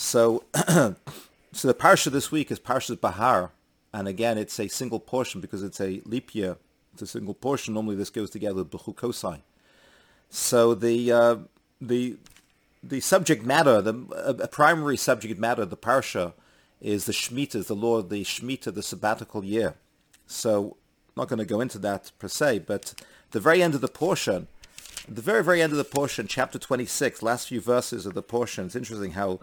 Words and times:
So, 0.00 0.44
so 0.54 1.66
the 1.66 1.74
parsha 1.74 2.12
this 2.12 2.30
week 2.30 2.52
is 2.52 2.60
Parshas 2.60 3.00
Behar, 3.00 3.50
and 3.92 4.06
again, 4.06 4.38
it's 4.38 4.60
a 4.60 4.68
single 4.68 5.00
portion 5.00 5.40
because 5.40 5.64
it's 5.64 5.80
a 5.80 6.00
leap 6.04 6.36
year. 6.36 6.56
It's 6.92 7.02
a 7.02 7.06
single 7.08 7.34
portion. 7.34 7.74
Normally, 7.74 7.96
this 7.96 8.08
goes 8.08 8.30
together 8.30 8.62
with 8.62 8.70
Bechukosai. 8.70 9.40
So 10.30 10.72
the 10.74 11.10
uh, 11.10 11.36
the 11.80 12.16
the 12.80 13.00
subject 13.00 13.44
matter, 13.44 13.82
the 13.82 14.36
a 14.40 14.46
primary 14.46 14.96
subject 14.96 15.36
matter 15.36 15.62
of 15.62 15.70
the 15.70 15.76
parsha 15.76 16.32
is 16.80 17.06
the 17.06 17.12
Shemitah, 17.12 17.66
the 17.66 17.74
law 17.74 17.96
of 17.96 18.08
the 18.08 18.22
Shemitah, 18.22 18.72
the 18.72 18.84
sabbatical 18.84 19.44
year. 19.44 19.74
So 20.28 20.76
I'm 21.08 21.22
not 21.22 21.28
going 21.28 21.40
to 21.40 21.44
go 21.44 21.60
into 21.60 21.78
that 21.80 22.12
per 22.20 22.28
se, 22.28 22.60
but 22.60 22.94
the 23.32 23.40
very 23.40 23.64
end 23.64 23.74
of 23.74 23.80
the 23.80 23.88
portion, 23.88 24.46
the 25.08 25.22
very, 25.22 25.42
very 25.42 25.60
end 25.60 25.72
of 25.72 25.78
the 25.78 25.82
portion, 25.82 26.28
chapter 26.28 26.56
26, 26.56 27.20
last 27.20 27.48
few 27.48 27.60
verses 27.60 28.06
of 28.06 28.14
the 28.14 28.22
portion, 28.22 28.66
it's 28.66 28.76
interesting 28.76 29.12
how, 29.12 29.40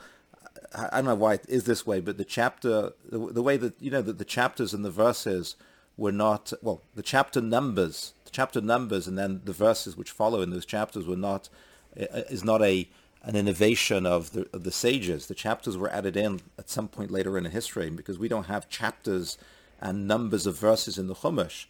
I 0.74 0.98
don't 0.98 1.06
know 1.06 1.16
why 1.16 1.36
it 1.36 1.46
is 1.48 1.66
this 1.66 1.86
way, 1.86 2.00
but 2.00 2.18
the 2.18 2.26
chapter, 2.26 2.94
the, 3.09 3.18
the 3.32 3.41
way 3.41 3.58
that, 3.58 3.82
you 3.82 3.91
know, 3.91 4.02
that 4.02 4.18
the 4.18 4.26
chapters 4.26 4.73
and 4.73 4.84
the 4.84 4.91
verses 4.91 5.55
were 5.98 6.12
not, 6.12 6.52
well, 6.62 6.82
the 6.96 7.04
chapter 7.04 7.41
numbers, 7.41 8.13
the 8.26 8.32
chapter 8.32 8.62
numbers 8.62 9.08
and 9.08 9.18
then 9.18 9.41
the 9.46 9.54
verses 9.54 9.96
which 9.96 10.12
follow 10.12 10.41
in 10.41 10.49
those 10.49 10.66
chapters 10.66 11.05
were 11.05 11.16
not, 11.16 11.49
is 11.96 12.44
not 12.44 12.62
a, 12.62 12.90
an 13.23 13.36
innovation 13.36 14.05
of 14.05 14.32
the, 14.32 14.48
of 14.54 14.63
the 14.63 14.72
sages. 14.72 15.27
The 15.27 15.36
chapters 15.36 15.77
were 15.77 15.90
added 15.90 16.18
in 16.18 16.41
at 16.60 16.70
some 16.70 16.88
point 16.88 17.12
later 17.12 17.38
in 17.38 17.46
history 17.46 17.90
because 17.90 18.20
we 18.20 18.27
don't 18.27 18.48
have 18.48 18.70
chapters 18.70 19.38
and 19.82 20.08
numbers 20.08 20.46
of 20.46 20.58
verses 20.58 20.98
in 20.98 21.08
the 21.08 21.16
Chumash. 21.16 21.66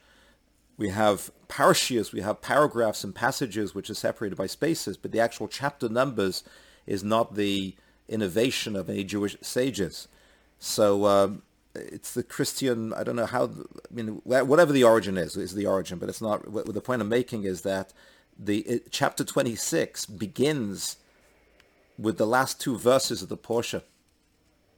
We 0.78 0.90
have 0.90 1.32
parshias, 1.48 2.12
we 2.12 2.22
have 2.22 2.42
paragraphs 2.42 3.04
and 3.04 3.16
passages 3.16 3.74
which 3.74 3.90
are 3.90 3.96
separated 3.96 4.36
by 4.36 4.48
spaces, 4.48 4.98
but 4.98 5.12
the 5.12 5.22
actual 5.22 5.48
chapter 5.48 5.88
numbers 5.88 6.44
is 6.86 7.04
not 7.04 7.36
the 7.36 7.76
innovation 8.08 8.76
of 8.76 8.90
any 8.90 9.04
Jewish 9.04 9.38
sages. 9.42 10.08
So 10.60 11.06
um, 11.06 11.42
it's 11.76 12.14
the 12.14 12.24
Christian, 12.24 12.94
I 12.94 13.04
don't 13.04 13.16
know 13.16 13.26
how, 13.26 13.46
I 13.46 13.94
mean, 13.94 14.22
whatever 14.24 14.72
the 14.72 14.84
origin 14.84 15.18
is, 15.18 15.36
is 15.36 15.54
the 15.54 15.66
origin, 15.66 16.00
but 16.00 16.10
it's 16.10 16.22
not, 16.22 16.48
what 16.48 16.72
the 16.74 16.82
point 16.82 17.02
I'm 17.02 17.10
making 17.10 17.44
is 17.44 17.62
that 17.62 17.94
the 18.38 18.60
it, 18.60 18.92
chapter 18.92 19.24
26 19.24 20.06
begins 20.08 20.98
with 21.98 22.18
the 22.18 22.28
last 22.28 22.60
two 22.60 22.78
verses 22.78 23.22
of 23.22 23.30
the 23.30 23.38
portion. 23.38 23.82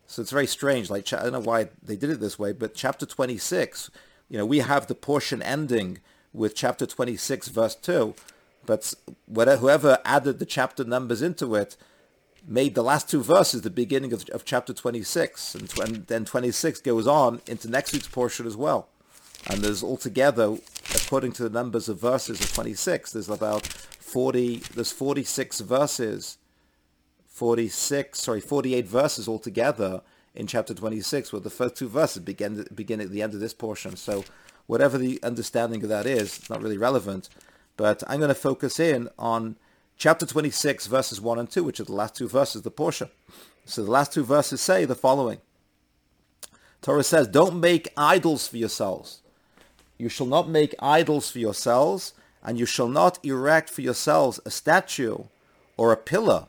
So 0.05 0.21
it's 0.21 0.31
very 0.31 0.47
strange. 0.47 0.89
Like 0.89 1.11
I 1.11 1.23
don't 1.23 1.33
know 1.33 1.39
why 1.39 1.69
they 1.83 1.95
did 1.95 2.09
it 2.09 2.19
this 2.19 2.39
way, 2.39 2.53
but 2.53 2.75
chapter 2.75 3.05
26, 3.05 3.89
you 4.29 4.37
know, 4.37 4.45
we 4.45 4.59
have 4.59 4.87
the 4.87 4.95
portion 4.95 5.41
ending 5.41 5.99
with 6.33 6.55
chapter 6.55 6.85
26, 6.85 7.47
verse 7.49 7.75
2, 7.75 8.13
but 8.65 8.93
whatever, 9.25 9.61
whoever 9.61 9.99
added 10.05 10.39
the 10.39 10.45
chapter 10.45 10.83
numbers 10.83 11.21
into 11.21 11.55
it 11.55 11.75
made 12.47 12.75
the 12.75 12.83
last 12.83 13.09
two 13.09 13.21
verses 13.21 13.61
the 13.61 13.69
beginning 13.69 14.13
of, 14.13 14.27
of 14.29 14.45
chapter 14.45 14.73
26, 14.73 15.55
and, 15.55 15.79
and 15.79 16.07
then 16.07 16.23
26 16.23 16.79
goes 16.81 17.05
on 17.05 17.41
into 17.45 17.69
next 17.69 17.91
week's 17.91 18.07
portion 18.07 18.47
as 18.47 18.55
well. 18.55 18.87
And 19.45 19.61
there's 19.61 19.83
altogether, 19.83 20.57
according 20.95 21.33
to 21.33 21.43
the 21.43 21.49
numbers 21.49 21.89
of 21.89 21.99
verses 21.99 22.39
of 22.39 22.53
26, 22.53 23.11
there's 23.11 23.29
about 23.29 23.67
40, 23.67 24.63
there's 24.73 24.91
46 24.91 25.59
verses 25.59 26.37
46, 27.37 28.19
sorry, 28.19 28.41
48 28.41 28.87
verses 28.87 29.27
altogether 29.27 30.01
in 30.33 30.47
chapter 30.47 30.73
26, 30.73 31.31
where 31.31 31.39
the 31.39 31.51
first 31.51 31.75
two 31.75 31.87
verses 31.87 32.23
begin, 32.23 32.65
begin 32.73 32.99
at 32.99 33.11
the 33.11 33.21
end 33.21 33.35
of 33.35 33.39
this 33.39 33.53
portion. 33.53 33.95
So 33.95 34.23
whatever 34.65 34.97
the 34.97 35.21
understanding 35.21 35.83
of 35.83 35.89
that 35.89 36.07
is, 36.07 36.39
it's 36.39 36.49
not 36.49 36.63
really 36.63 36.79
relevant. 36.79 37.29
But 37.75 38.01
I'm 38.07 38.19
going 38.19 38.29
to 38.29 38.35
focus 38.35 38.79
in 38.79 39.09
on 39.19 39.55
chapter 39.97 40.25
26, 40.25 40.87
verses 40.87 41.19
1 41.19 41.39
and 41.39 41.49
2, 41.49 41.63
which 41.63 41.79
are 41.79 41.85
the 41.85 41.93
last 41.93 42.15
two 42.15 42.27
verses 42.27 42.57
of 42.57 42.63
the 42.63 42.71
portion. 42.71 43.09
So 43.65 43.83
the 43.83 43.91
last 43.91 44.13
two 44.13 44.23
verses 44.23 44.61
say 44.61 44.85
the 44.85 44.95
following. 44.95 45.39
Torah 46.81 47.03
says, 47.03 47.27
don't 47.27 47.59
make 47.59 47.89
idols 47.97 48.47
for 48.47 48.57
yourselves. 48.57 49.21
You 49.97 50.09
shall 50.09 50.27
not 50.27 50.47
make 50.47 50.75
idols 50.79 51.31
for 51.31 51.39
yourselves, 51.39 52.13
and 52.43 52.59
you 52.59 52.65
shall 52.65 52.87
not 52.87 53.19
erect 53.25 53.69
for 53.69 53.81
yourselves 53.81 54.39
a 54.45 54.51
statue 54.51 55.23
or 55.75 55.91
a 55.91 55.97
pillar 55.97 56.47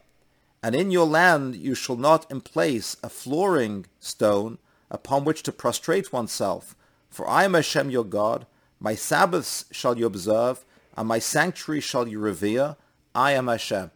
and 0.63 0.75
in 0.75 0.91
your 0.91 1.07
land 1.07 1.55
you 1.55 1.75
shall 1.75 1.97
not 1.97 2.31
emplace 2.31 2.97
a 3.03 3.09
flooring 3.09 3.87
stone 4.01 4.59
upon 4.91 5.25
which 5.25 5.43
to 5.45 5.53
prostrate 5.53 6.13
oneself. 6.13 6.75
For 7.11 7.29
I 7.29 7.45
am 7.45 7.55
Hashem 7.55 7.91
your 7.91 8.05
God. 8.05 8.47
My 8.81 8.95
Sabbaths 8.95 9.65
shall 9.71 9.99
you 9.99 10.07
observe, 10.07 10.65
and 10.97 11.09
my 11.09 11.19
sanctuary 11.19 11.81
shall 11.81 12.09
you 12.09 12.19
revere. 12.19 12.77
I 13.19 13.33
am 13.33 13.49
Hashem. 13.49 13.91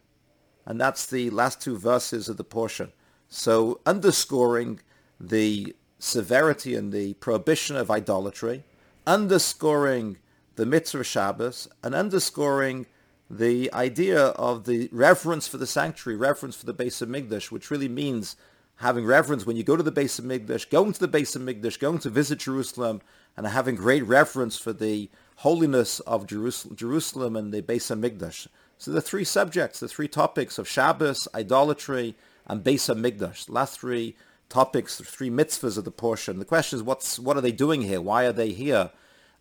And 0.65 0.81
that's 0.81 1.05
the 1.05 1.29
last 1.29 1.61
two 1.61 1.77
verses 1.77 2.27
of 2.27 2.35
the 2.35 2.43
portion. 2.43 2.91
So 3.29 3.79
underscoring 3.85 4.81
the 5.17 5.77
severity 5.97 6.75
and 6.75 6.91
the 6.91 7.13
prohibition 7.13 7.77
of 7.77 7.89
idolatry, 7.89 8.65
underscoring 9.07 10.17
the 10.57 10.65
mitzvah 10.65 11.05
Shabbos, 11.05 11.69
and 11.81 11.95
underscoring 11.95 12.85
the 13.29 13.73
idea 13.73 14.19
of 14.19 14.65
the 14.65 14.89
reverence 14.91 15.47
for 15.47 15.57
the 15.57 15.67
sanctuary, 15.67 16.17
reverence 16.17 16.57
for 16.57 16.65
the 16.65 16.73
Beis 16.73 17.01
Hamikdash, 17.01 17.49
which 17.49 17.71
really 17.71 17.87
means 17.87 18.35
having 18.77 19.05
reverence 19.05 19.45
when 19.45 19.55
you 19.55 19.63
go 19.63 19.77
to 19.77 19.83
the 19.83 19.91
Beis 19.91 20.19
Hamikdash, 20.19 20.69
going 20.69 20.91
to 20.91 20.99
the 20.99 21.07
Beis 21.07 21.37
Hamikdash, 21.37 21.79
going 21.79 21.99
to 21.99 22.09
visit 22.09 22.39
Jerusalem, 22.39 22.99
and 23.37 23.47
having 23.47 23.75
great 23.75 24.05
reverence 24.05 24.57
for 24.57 24.73
the 24.73 25.09
holiness 25.37 26.01
of 26.01 26.27
Jerusalem, 26.27 27.37
and 27.37 27.53
the 27.53 27.61
Beis 27.61 27.89
Hamikdash. 27.89 28.47
So 28.83 28.91
the 28.91 28.99
three 28.99 29.23
subjects, 29.23 29.79
the 29.79 29.87
three 29.87 30.09
topics 30.09 30.57
of 30.57 30.67
Shabbos, 30.67 31.25
idolatry, 31.33 32.17
and 32.45 32.61
Beis 32.61 32.93
Hamikdash, 32.93 33.45
the 33.45 33.53
last 33.53 33.79
three 33.79 34.17
topics, 34.49 34.97
the 34.97 35.05
three 35.05 35.29
mitzvahs 35.29 35.77
of 35.77 35.85
the 35.85 35.89
portion. 35.89 36.37
The 36.37 36.43
question 36.43 36.79
is, 36.79 36.83
what's 36.83 37.17
what 37.17 37.37
are 37.37 37.41
they 37.41 37.53
doing 37.53 37.83
here? 37.83 38.01
Why 38.01 38.25
are 38.25 38.33
they 38.33 38.49
here? 38.49 38.91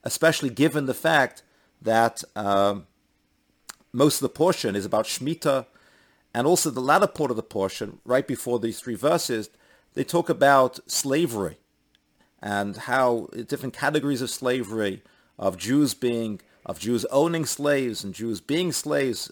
Especially 0.05 0.49
given 0.49 0.87
the 0.87 0.95
fact 0.95 1.43
that 1.81 2.23
um, 2.37 2.87
most 3.93 4.19
of 4.19 4.21
the 4.21 4.29
portion 4.29 4.77
is 4.77 4.85
about 4.85 5.07
Shemitah, 5.07 5.67
and 6.33 6.47
also 6.47 6.71
the 6.71 6.81
latter 6.81 7.09
part 7.09 7.33
of 7.33 7.37
the 7.37 7.43
portion, 7.43 7.99
right 8.05 8.29
before 8.29 8.61
these 8.61 8.79
three 8.79 8.95
verses, 8.95 9.51
they 9.95 10.05
talk 10.05 10.29
about 10.29 10.79
slavery 10.89 11.59
and 12.41 12.77
how 12.77 13.27
different 13.49 13.75
categories 13.75 14.23
of 14.23 14.31
slavery, 14.31 15.03
of 15.37 15.57
Jews 15.57 15.95
being, 15.95 16.41
of 16.65 16.79
Jews 16.79 17.05
owning 17.07 17.45
slaves 17.47 18.05
and 18.05 18.15
Jews 18.15 18.41
being 18.41 18.73
slaves. 18.73 19.31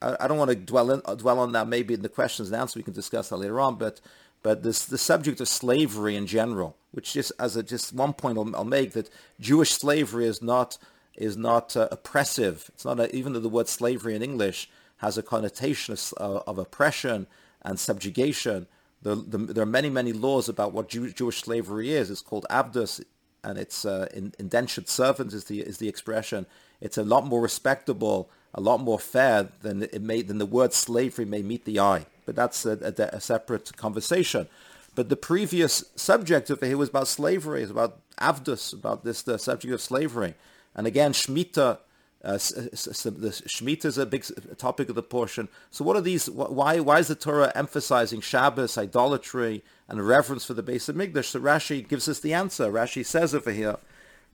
I, 0.00 0.16
I 0.20 0.28
don't 0.28 0.38
want 0.38 0.50
to 0.50 0.56
dwell 0.56 0.90
in, 0.90 1.00
dwell 1.16 1.38
on 1.38 1.52
that. 1.52 1.68
Maybe 1.68 1.94
in 1.94 2.02
the 2.02 2.08
questions 2.08 2.50
and 2.50 2.60
answers 2.60 2.76
we 2.76 2.82
can 2.82 2.94
discuss 2.94 3.28
that 3.28 3.36
later 3.36 3.60
on. 3.60 3.76
But 3.76 4.00
but 4.42 4.62
this 4.62 4.84
the 4.84 4.98
subject 4.98 5.40
of 5.40 5.48
slavery 5.48 6.16
in 6.16 6.26
general, 6.26 6.76
which 6.92 7.12
just 7.12 7.32
as 7.38 7.56
a 7.56 7.62
just 7.62 7.92
one 7.92 8.12
point 8.12 8.38
I'll, 8.38 8.56
I'll 8.56 8.64
make 8.64 8.92
that 8.92 9.10
Jewish 9.38 9.72
slavery 9.72 10.26
is 10.26 10.40
not 10.42 10.78
is 11.16 11.36
not 11.36 11.76
uh, 11.76 11.88
oppressive. 11.90 12.70
It's 12.74 12.84
not 12.84 12.98
a, 12.98 13.14
even 13.14 13.32
though 13.32 13.40
the 13.40 13.48
word 13.48 13.68
slavery 13.68 14.14
in 14.14 14.22
English 14.22 14.70
has 14.98 15.16
a 15.18 15.22
connotation 15.22 15.92
of, 15.92 16.14
uh, 16.18 16.40
of 16.46 16.58
oppression 16.58 17.26
and 17.62 17.78
subjugation. 17.78 18.66
The, 19.02 19.14
the, 19.14 19.38
there 19.38 19.62
are 19.62 19.66
many, 19.66 19.88
many 19.88 20.12
laws 20.12 20.48
about 20.48 20.72
what 20.72 20.90
Jew, 20.90 21.10
Jewish 21.10 21.40
slavery 21.40 21.92
is. 21.92 22.10
It's 22.10 22.20
called 22.20 22.46
avdus, 22.50 23.02
and 23.42 23.58
it's 23.58 23.84
uh, 23.84 24.08
in, 24.12 24.34
indentured 24.38 24.88
servant 24.88 25.32
is 25.32 25.44
the 25.44 25.60
is 25.60 25.78
the 25.78 25.88
expression. 25.88 26.46
It's 26.80 26.98
a 26.98 27.04
lot 27.04 27.26
more 27.26 27.40
respectable, 27.40 28.30
a 28.54 28.60
lot 28.60 28.80
more 28.80 28.98
fair 28.98 29.48
than 29.62 29.82
it 29.82 30.02
may 30.02 30.22
than 30.22 30.38
the 30.38 30.46
word 30.46 30.72
slavery 30.72 31.24
may 31.24 31.42
meet 31.42 31.64
the 31.64 31.80
eye. 31.80 32.06
But 32.26 32.36
that's 32.36 32.64
a, 32.66 32.72
a, 32.96 33.16
a 33.16 33.20
separate 33.20 33.76
conversation. 33.76 34.48
But 34.94 35.08
the 35.08 35.16
previous 35.16 35.84
subject 35.96 36.50
over 36.50 36.66
here 36.66 36.76
was 36.76 36.88
about 36.88 37.08
slavery. 37.08 37.62
It's 37.62 37.70
about 37.70 37.98
avdus, 38.18 38.72
about 38.72 39.04
this 39.04 39.22
the 39.22 39.38
subject 39.38 39.72
of 39.72 39.80
slavery. 39.80 40.34
And 40.74 40.86
again, 40.86 41.12
shmita. 41.12 41.78
uh, 42.22 42.32
the 42.32 43.42
Shemitah 43.48 43.86
is 43.86 43.96
a 43.96 44.04
big 44.04 44.26
topic 44.58 44.88
of 44.90 44.94
the 44.94 45.02
portion. 45.02 45.48
So 45.70 45.84
what 45.84 45.96
are 45.96 46.02
these, 46.02 46.28
why, 46.28 46.78
why 46.80 46.98
is 46.98 47.08
the 47.08 47.14
Torah 47.14 47.50
emphasizing 47.54 48.20
Shabbos, 48.20 48.76
idolatry, 48.76 49.62
and 49.88 50.06
reverence 50.06 50.44
for 50.44 50.52
the 50.54 50.62
Beis 50.62 50.92
Hamikdash? 50.92 51.26
So 51.26 51.40
Rashi 51.40 51.86
gives 51.86 52.08
us 52.08 52.20
the 52.20 52.34
answer. 52.34 52.70
Rashi 52.70 53.06
says 53.06 53.34
over 53.34 53.52
here, 53.52 53.76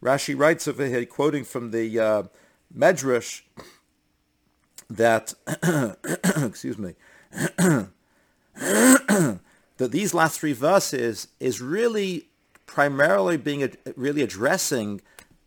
Rashi 0.03 0.39
writes 0.39 0.69
over 0.69 0.87
here, 0.87 1.05
quoting 1.07 1.45
from 1.45 1.71
the 1.71 1.99
uh, 1.99 2.23
Medrash, 2.77 3.43
that, 4.89 5.35
excuse 6.37 6.79
me, 6.79 6.95
that 7.57 7.91
these 9.79 10.15
last 10.15 10.39
three 10.39 10.53
verses 10.53 11.29
is 11.41 11.61
really 11.61 12.29
primarily 12.67 13.37
being 13.37 13.77
really 13.97 14.23
addressing 14.23 15.01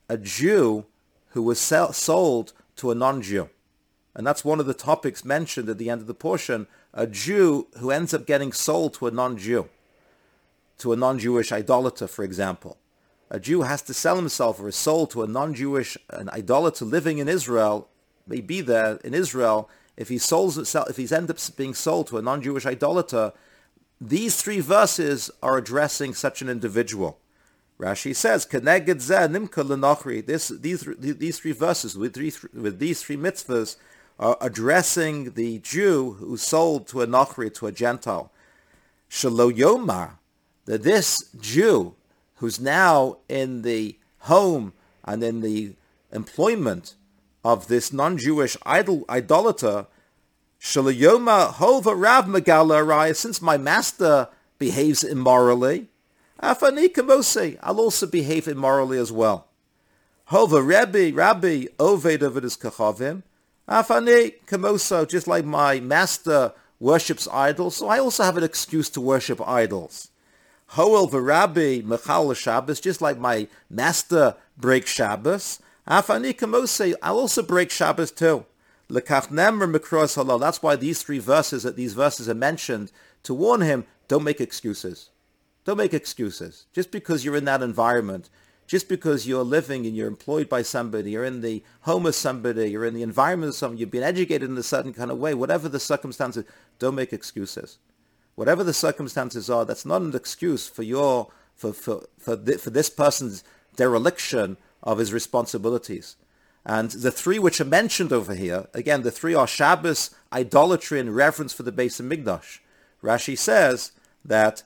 a 0.08 0.18
Jew 0.18 0.86
who 1.30 1.44
was 1.44 1.60
sell, 1.60 1.94
sold 1.94 2.54
to 2.78 2.92
a 2.92 2.96
non-Jew. 2.96 3.50
And 4.16 4.26
that's 4.26 4.44
one 4.44 4.60
of 4.60 4.66
the 4.66 4.74
topics 4.74 5.24
mentioned 5.24 5.70
at 5.70 5.78
the 5.78 5.90
end 5.90 6.02
of 6.02 6.08
the 6.08 6.14
portion, 6.14 6.68
a 6.94 7.06
Jew 7.06 7.68
who 7.78 7.92
ends 7.92 8.14
up 8.14 8.26
getting 8.26 8.52
sold 8.52 8.96
to 8.96 9.08
a 9.08 9.12
non-Jew, 9.12 9.70
to 10.80 10.94
a 10.94 10.96
non-Jewish 10.96 11.52
idolater, 11.52 12.08
for 12.08 12.24
example. 12.24 12.78
A 13.32 13.40
Jew 13.40 13.62
has 13.62 13.82
to 13.84 13.94
sell 13.94 14.16
himself 14.16 14.60
or 14.60 14.68
is 14.70 14.76
sold 14.76 15.12
to 15.12 15.24
a 15.24 15.28
non-Jewish 15.28 15.98
an 16.10 16.30
idolater 16.30 16.86
living 16.86 17.20
in 17.20 17.28
Israel, 17.28 17.88
may 18.26 18.42
be 18.42 18.62
there 18.62 19.00
in 19.04 19.14
Israel. 19.14 19.70
If 19.98 20.10
he 20.10 20.18
sold 20.18 20.56
himself, 20.56 20.90
if 20.90 20.98
he's 20.98 21.12
end 21.12 21.30
up 21.30 21.38
being 21.56 21.74
sold 21.74 22.08
to 22.08 22.18
a 22.18 22.22
non-Jewish 22.22 22.66
idolater, 22.66 23.34
these 24.02 24.42
three 24.42 24.62
verses 24.62 25.30
are 25.44 25.58
addressing 25.58 26.14
such 26.14 26.42
an 26.42 26.50
individual. 26.50 27.20
Rashi 27.80 28.16
says, 28.16 28.46
"Keneged 28.46 29.02
nimka 29.30 29.64
lenochri." 29.64 30.26
This, 30.26 30.48
these, 30.50 30.86
these 30.98 31.40
three 31.40 31.52
verses 31.52 31.98
with 31.98 32.14
these, 32.14 32.44
with 32.54 32.80
these 32.80 33.04
three 33.04 33.18
mitzvahs 33.18 33.76
are 34.18 34.38
addressing 34.42 35.32
the 35.32 35.60
Jew 35.60 36.14
who 36.14 36.36
sold 36.36 36.88
to 36.88 37.02
a 37.02 37.08
nochri, 37.08 37.54
to 37.56 37.68
a 37.68 37.72
Gentile. 37.72 38.32
Shalo 39.10 39.52
yomar, 39.52 40.18
that 40.66 40.84
this 40.84 41.30
Jew 41.40 41.96
who's 42.40 42.60
now 42.60 43.18
in 43.28 43.64
the 43.64 43.98
home 44.20 44.74
and 45.04 45.24
in 45.24 45.42
the 45.42 45.74
employment 46.12 46.96
of 47.44 47.68
this 47.68 47.92
non-Jewish 47.92 48.56
idol 48.66 49.06
idolater, 49.10 49.88
Shalayoma 50.60 51.52
hova 51.54 51.94
rav 51.96 53.18
since 53.18 53.42
my 53.42 53.58
master 53.58 54.30
behaves 54.58 55.04
immorally, 55.04 55.88
afani 56.42 56.88
kamose, 56.88 57.58
I'll 57.62 57.80
also 57.80 58.08
behave 58.08 58.48
immorally 58.48 58.98
as 58.98 59.12
well. 59.12 59.48
Hova 60.26 60.62
Rebbe, 60.62 61.16
Rabbi, 61.16 61.66
Oved 61.78 62.22
of 62.22 62.34
kachavim, 62.36 63.24
afani 63.68 64.36
kamoso, 64.46 65.08
just 65.08 65.28
like 65.28 65.44
my 65.44 65.80
master 65.82 66.54
worships 66.80 67.28
idols, 67.32 67.78
so 67.78 67.90
I 67.90 68.00
also 68.00 68.24
have 68.24 68.38
an 68.38 68.44
excuse 68.44 68.90
to 68.92 69.02
worship 69.02 69.46
idols. 69.46 70.10
Hoel 70.74 71.08
v'Rabbi 71.08 71.84
mechal 71.84 72.36
Shabbos, 72.36 72.80
just 72.80 73.02
like 73.02 73.18
my 73.18 73.48
master 73.72 74.36
breaks 74.56 74.92
Shabbos. 74.92 75.60
Afani 75.88 76.32
kamose, 76.32 76.94
I'll 77.02 77.18
also 77.18 77.42
break 77.42 77.72
Shabbos 77.72 78.12
too. 78.12 78.46
Lekach 78.88 79.30
nemer 79.30 79.76
mikros 79.76 80.16
halal. 80.16 80.40
That's 80.40 80.62
why 80.62 80.76
these 80.76 81.02
three 81.02 81.18
verses, 81.18 81.64
that 81.64 81.76
these 81.76 81.94
verses 81.94 82.30
are 82.30 82.36
mentioned 82.36 82.92
to 83.24 83.34
warn 83.34 83.62
him, 83.62 83.86
don't 84.08 84.24
make 84.24 84.40
excuses. 84.40 85.10
Don't 85.66 85.78
make 85.78 85.94
excuses. 85.94 86.68
Just 86.72 86.92
because 86.92 87.26
you're 87.26 87.36
in 87.36 87.46
that 87.46 87.64
environment, 87.64 88.30
just 88.68 88.88
because 88.88 89.28
you're 89.28 89.44
living 89.44 89.88
and 89.88 89.96
you're 89.96 90.08
employed 90.08 90.48
by 90.48 90.62
somebody, 90.62 91.12
you're 91.12 91.26
in 91.26 91.42
the 91.42 91.64
home 91.82 92.06
of 92.06 92.14
somebody, 92.14 92.70
you're 92.70 92.86
in 92.86 92.94
the 92.94 93.02
environment 93.02 93.50
of 93.50 93.56
somebody, 93.56 93.80
you've 93.80 93.90
been 93.90 94.04
educated 94.04 94.48
in 94.48 94.58
a 94.58 94.62
certain 94.62 94.94
kind 94.94 95.10
of 95.10 95.18
way, 95.18 95.34
whatever 95.34 95.68
the 95.68 95.80
circumstances, 95.80 96.46
don't 96.78 96.94
make 96.94 97.12
excuses. 97.12 97.80
Whatever 98.40 98.64
the 98.64 98.74
circumstances 98.74 99.50
are, 99.50 99.66
that's 99.66 99.86
not 99.86 100.02
an 100.02 100.16
excuse 100.16 100.66
for 100.66 100.82
your 100.82 101.30
for 101.56 101.74
for 101.74 102.06
for, 102.18 102.38
th- 102.38 102.62
for 102.62 102.70
this 102.70 102.90
person's 102.90 103.44
dereliction 103.76 104.56
of 104.82 104.98
his 104.98 105.12
responsibilities. 105.12 106.16
And 106.66 106.90
the 106.90 107.12
three 107.12 107.38
which 107.38 107.60
are 107.60 107.66
mentioned 107.66 108.14
over 108.14 108.34
here, 108.34 108.68
again, 108.74 109.02
the 109.02 109.12
three 109.12 109.36
are 109.36 109.46
Shabbos, 109.46 110.12
idolatry, 110.32 111.02
and 111.02 111.14
reverence 111.14 111.52
for 111.52 111.64
the 111.64 111.74
Beis 111.74 112.00
Hamikdash. 112.00 112.60
Rashi 113.04 113.38
says 113.38 113.92
that 114.24 114.64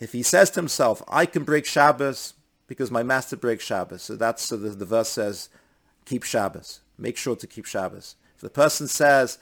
if 0.00 0.10
he 0.10 0.24
says 0.24 0.50
to 0.50 0.58
himself, 0.58 1.04
I 1.06 1.24
can 1.24 1.44
break 1.44 1.66
Shabbos 1.66 2.34
because 2.66 2.90
my 2.90 3.04
master 3.04 3.36
breaks 3.36 3.64
Shabbos, 3.64 4.02
so 4.02 4.16
that's 4.16 4.42
so 4.42 4.56
the, 4.56 4.70
the 4.70 4.84
verse 4.84 5.10
says, 5.10 5.50
keep 6.04 6.24
Shabbos, 6.24 6.80
make 6.98 7.16
sure 7.16 7.36
to 7.36 7.46
keep 7.46 7.64
Shabbos. 7.64 8.16
If 8.34 8.40
the 8.40 8.50
person 8.50 8.88
says, 8.88 9.38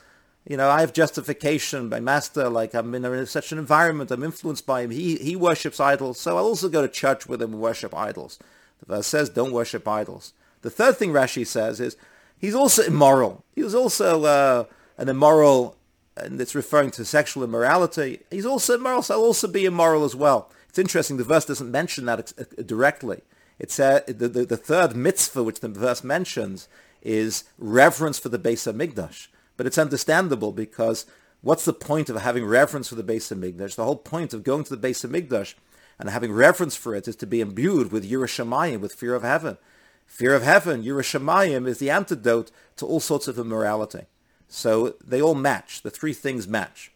you 0.47 0.57
know, 0.57 0.71
I 0.71 0.81
have 0.81 0.93
justification, 0.93 1.89
my 1.89 2.01
master, 2.01 2.49
like 2.49 2.75
I'm 2.75 2.95
in, 2.95 3.05
a, 3.05 3.13
in 3.13 3.27
such 3.27 3.53
an 3.53 3.59
environment, 3.59 4.11
I'm 4.11 4.25
influenced 4.25 4.67
by 4.67 4.83
him, 4.83 4.91
he, 4.91 5.17
he 5.17 5.37
worships 5.37 5.81
idols, 5.81 6.19
so 6.19 6.37
I'll 6.37 6.47
also 6.47 6.69
go 6.69 6.83
to 6.83 6.89
church 6.89 7.27
with 7.27 7.43
him 7.43 7.53
and 7.53 7.61
worship 7.61 7.95
idols. 7.95 8.39
The 8.81 8.97
verse 8.97 9.07
says, 9.07 9.29
don't 9.29 9.53
worship 9.53 9.87
idols. 9.87 10.33
The 10.63 10.71
third 10.71 10.97
thing 10.97 11.11
Rashi 11.11 11.47
says 11.47 11.81
is 11.81 11.97
he's 12.39 12.55
also 12.55 12.83
immoral. 12.83 13.45
He 13.55 13.63
was 13.63 13.75
also 13.75 14.25
uh, 14.25 14.65
an 14.97 15.09
immoral, 15.09 15.77
and 16.17 16.41
it's 16.41 16.55
referring 16.55 16.91
to 16.93 17.05
sexual 17.05 17.45
immorality. 17.45 18.21
He's 18.31 18.47
also 18.47 18.75
immoral, 18.75 19.03
so 19.03 19.15
I'll 19.15 19.25
also 19.25 19.49
be 19.49 19.67
immoral 19.67 20.05
as 20.05 20.17
well. 20.17 20.51
It's 20.69 20.79
interesting, 20.79 21.17
the 21.17 21.25
verse 21.25 21.45
doesn't 21.45 21.71
mention 21.71 22.07
that 22.07 22.33
uh, 22.39 22.63
directly. 22.63 23.23
It's 23.59 23.79
uh, 23.79 24.01
the, 24.07 24.29
the, 24.29 24.47
the, 24.47 24.57
third 24.57 24.97
mitzvah 24.97 25.43
which 25.43 25.61
the 25.61 25.69
verse 25.69 26.03
mentions 26.03 26.67
is 27.03 27.45
reverence 27.59 28.19
for 28.19 28.31
the 28.31 28.39
Beis 28.39 28.71
Hamikdash. 28.71 29.29
But 29.61 29.67
it's 29.67 29.77
understandable 29.77 30.53
because 30.53 31.05
what's 31.43 31.67
the 31.67 31.75
point 31.75 32.09
of 32.09 32.17
having 32.17 32.47
reverence 32.47 32.89
for 32.89 32.95
the 32.95 33.05
Beis 33.05 33.31
Hamikdash? 33.31 33.75
The 33.75 33.85
whole 33.85 33.95
point 33.95 34.33
of 34.33 34.43
going 34.43 34.65
to 34.65 34.75
the 34.75 34.89
Beis 34.89 35.07
Hamikdash 35.07 35.53
and 35.99 36.09
having 36.09 36.33
reverence 36.33 36.77
for 36.77 36.95
it 36.95 37.07
is 37.07 37.15
to 37.17 37.27
be 37.27 37.43
imbued 37.43 37.93
with 37.93 38.11
Yiras 38.11 38.43
Shamayim, 38.43 38.81
with 38.81 38.95
fear 38.95 39.15
of 39.15 39.23
heaven. 39.23 39.59
Fear 40.07 40.33
of 40.33 40.43
heaven, 40.43 40.83
Yiras 40.83 41.13
Shamayim, 41.13 41.69
is 41.69 41.79
the 41.79 41.91
antidote 41.91 42.51
to 42.77 42.87
all 42.87 43.01
sorts 43.01 43.29
of 43.29 43.39
immorality. 43.39 44.07
So 44.49 44.95
they 45.07 45.21
all 45.21 45.35
match. 45.35 45.83
The 45.83 45.91
three 45.91 46.15
things 46.15 46.49
match. 46.49 46.91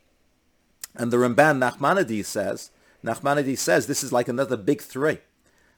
And 0.94 1.12
the 1.12 1.18
Ramban 1.18 1.58
Nachmanides 1.58 2.24
says, 2.24 2.70
Nachmanides 3.04 3.58
says 3.58 3.86
this 3.86 4.02
is 4.02 4.10
like 4.10 4.28
another 4.28 4.56
big 4.56 4.80
three. 4.80 5.18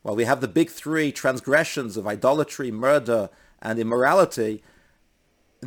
While 0.03 0.15
we 0.15 0.25
have 0.25 0.41
the 0.41 0.47
big 0.47 0.71
three 0.71 1.11
transgressions 1.11 1.97
of 1.97 2.07
idolatry, 2.07 2.71
murder, 2.71 3.29
and 3.61 3.81
immorality, 3.81 4.63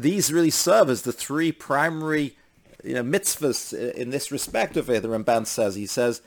these 0.02 0.32
really 0.32 0.50
serve 0.50 0.90
as 0.90 1.04
the 1.04 1.12
three 1.12 1.52
primary 1.52 2.36
you 2.84 2.94
know, 2.94 3.04
mitzvahs 3.04 3.74
in 3.94 4.10
this 4.10 4.32
respect 4.32 4.78
of 4.78 4.90
it. 4.90 5.02
The 5.02 5.10
Ramban 5.10 5.46
says, 5.46 5.76
he 5.76 5.86
says, 5.86 6.22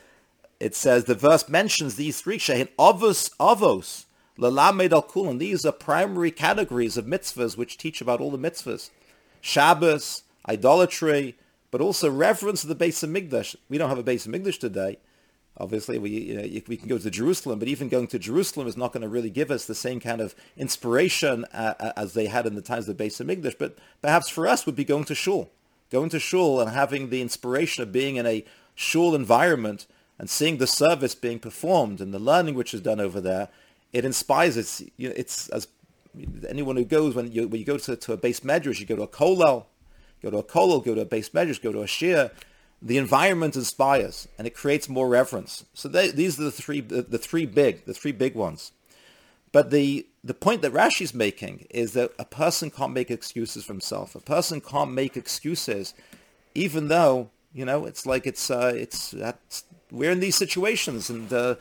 it 0.59 0.75
says, 0.75 1.05
the 1.05 1.15
verse 1.15 1.49
mentions 1.49 1.95
these 1.95 2.21
three, 2.21 2.37
shehin 2.37 2.69
avos, 2.77 3.35
avos, 3.37 4.05
Lalamed 4.37 4.91
al 4.91 5.01
Kulan. 5.01 5.37
These 5.37 5.65
are 5.65 5.71
primary 5.71 6.31
categories 6.31 6.97
of 6.97 7.05
mitzvahs 7.05 7.57
which 7.57 7.77
teach 7.77 8.01
about 8.01 8.19
all 8.19 8.31
the 8.31 8.37
mitzvahs. 8.37 8.89
Shabbos, 9.41 10.23
idolatry, 10.47 11.37
but 11.69 11.81
also 11.81 12.09
reverence 12.09 12.61
to 12.61 12.67
the 12.67 12.75
Beis 12.75 13.05
Hamikdash. 13.05 13.55
We 13.69 13.77
don't 13.77 13.89
have 13.89 13.99
a 13.99 14.03
Beis 14.03 14.27
Hamikdash 14.27 14.59
today. 14.59 14.97
Obviously, 15.57 15.99
we, 15.99 16.09
you 16.09 16.35
know, 16.35 16.61
we 16.67 16.77
can 16.77 16.87
go 16.87 16.97
to 16.97 17.09
Jerusalem, 17.11 17.59
but 17.59 17.67
even 17.67 17.87
going 17.87 18.07
to 18.07 18.17
Jerusalem 18.17 18.67
is 18.67 18.75
not 18.75 18.91
going 18.91 19.03
to 19.03 19.09
really 19.09 19.29
give 19.29 19.51
us 19.51 19.65
the 19.65 19.75
same 19.75 19.99
kind 19.99 20.19
of 20.19 20.33
inspiration 20.57 21.45
uh, 21.53 21.75
uh 21.79 21.93
as 21.95 22.13
they 22.13 22.25
had 22.25 22.47
in 22.47 22.55
the 22.55 22.61
times 22.61 22.89
of 22.89 22.99
of 22.99 23.07
Migdash. 23.07 23.57
But 23.57 23.77
perhaps 24.01 24.29
for 24.29 24.47
us 24.47 24.65
would 24.65 24.75
be 24.75 24.83
going 24.83 25.03
to 25.05 25.15
shul. 25.15 25.51
Going 25.91 26.09
to 26.09 26.19
shul 26.19 26.59
and 26.59 26.71
having 26.71 27.09
the 27.09 27.21
inspiration 27.21 27.83
of 27.83 27.91
being 27.91 28.15
in 28.15 28.25
a 28.25 28.43
shul 28.73 29.13
environment 29.13 29.85
and 30.17 30.27
seeing 30.27 30.57
the 30.57 30.67
service 30.67 31.13
being 31.13 31.37
performed 31.37 32.01
and 32.01 32.13
the 32.13 32.19
learning 32.19 32.55
which 32.55 32.73
is 32.73 32.81
done 32.81 32.99
over 32.99 33.21
there 33.21 33.49
it 33.93 34.03
inspires. 34.03 34.57
It's 34.57 34.83
you 34.97 35.09
know, 35.09 35.13
it's 35.15 35.47
as 35.49 35.67
anyone 36.49 36.75
who 36.75 36.83
goes 36.83 37.15
when 37.15 37.31
you 37.31 37.47
when 37.47 37.59
you 37.59 37.65
go 37.65 37.77
to, 37.77 37.95
to 37.95 38.13
a 38.13 38.17
beis 38.17 38.41
medrash, 38.41 38.79
you 38.79 38.85
go 38.85 38.95
to 38.95 39.03
a 39.03 39.07
kollel, 39.07 39.65
go 40.21 40.31
to 40.31 40.37
a 40.37 40.43
kollel, 40.43 40.83
go 40.83 40.95
to 40.95 41.01
a 41.01 41.05
beis 41.05 41.29
medrash, 41.29 41.61
go 41.61 41.71
to 41.71 41.83
a 41.83 41.87
shir. 41.87 42.31
The 42.85 42.97
environment 42.97 43.55
inspires 43.55 44.27
and 44.37 44.45
it 44.45 44.53
creates 44.53 44.89
more 44.89 45.07
reverence. 45.07 45.65
So 45.73 45.87
they, 45.87 46.11
these 46.11 46.37
are 46.39 46.43
the 46.43 46.51
three 46.51 46.81
the, 46.81 47.17
three 47.17 47.45
big 47.45 47.85
the 47.85 47.93
three 47.93 48.11
big 48.11 48.35
ones. 48.35 48.73
But 49.53 49.71
the 49.71 50.05
the 50.23 50.33
point 50.33 50.61
that 50.63 50.73
Rashi 50.73 51.01
is 51.01 51.13
making 51.13 51.67
is 51.69 51.93
that 51.93 52.11
a 52.19 52.25
person 52.25 52.69
can't 52.69 52.91
make 52.91 53.09
excuses 53.09 53.63
for 53.63 53.73
himself. 53.73 54.15
A 54.15 54.19
person 54.19 54.59
can't 54.59 54.91
make 54.91 55.15
excuses, 55.15 55.93
even 56.53 56.89
though 56.89 57.29
you 57.53 57.63
know 57.63 57.85
it's 57.85 58.05
like 58.05 58.27
it's 58.27 58.51
uh, 58.51 58.73
it's 58.75 59.13
we're 59.89 60.11
in 60.11 60.19
these 60.19 60.35
situations 60.35 61.09
and. 61.09 61.31
Uh, 61.31 61.55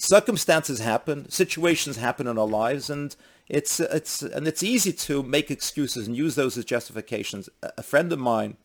circumstances 0.00 0.78
happen, 0.78 1.28
situations 1.28 1.96
happen 1.96 2.26
in 2.26 2.38
our 2.38 2.46
lives, 2.46 2.88
and 2.88 3.16
it's 3.48 3.80
it's 3.80 4.22
and 4.22 4.46
it's 4.46 4.62
easy 4.62 4.92
to 4.92 5.22
make 5.22 5.50
excuses 5.50 6.06
and 6.06 6.16
use 6.16 6.34
those 6.34 6.56
as 6.56 6.64
justifications. 6.64 7.48
A 7.62 7.82
friend 7.82 8.12
of 8.12 8.18
mine, 8.18 8.56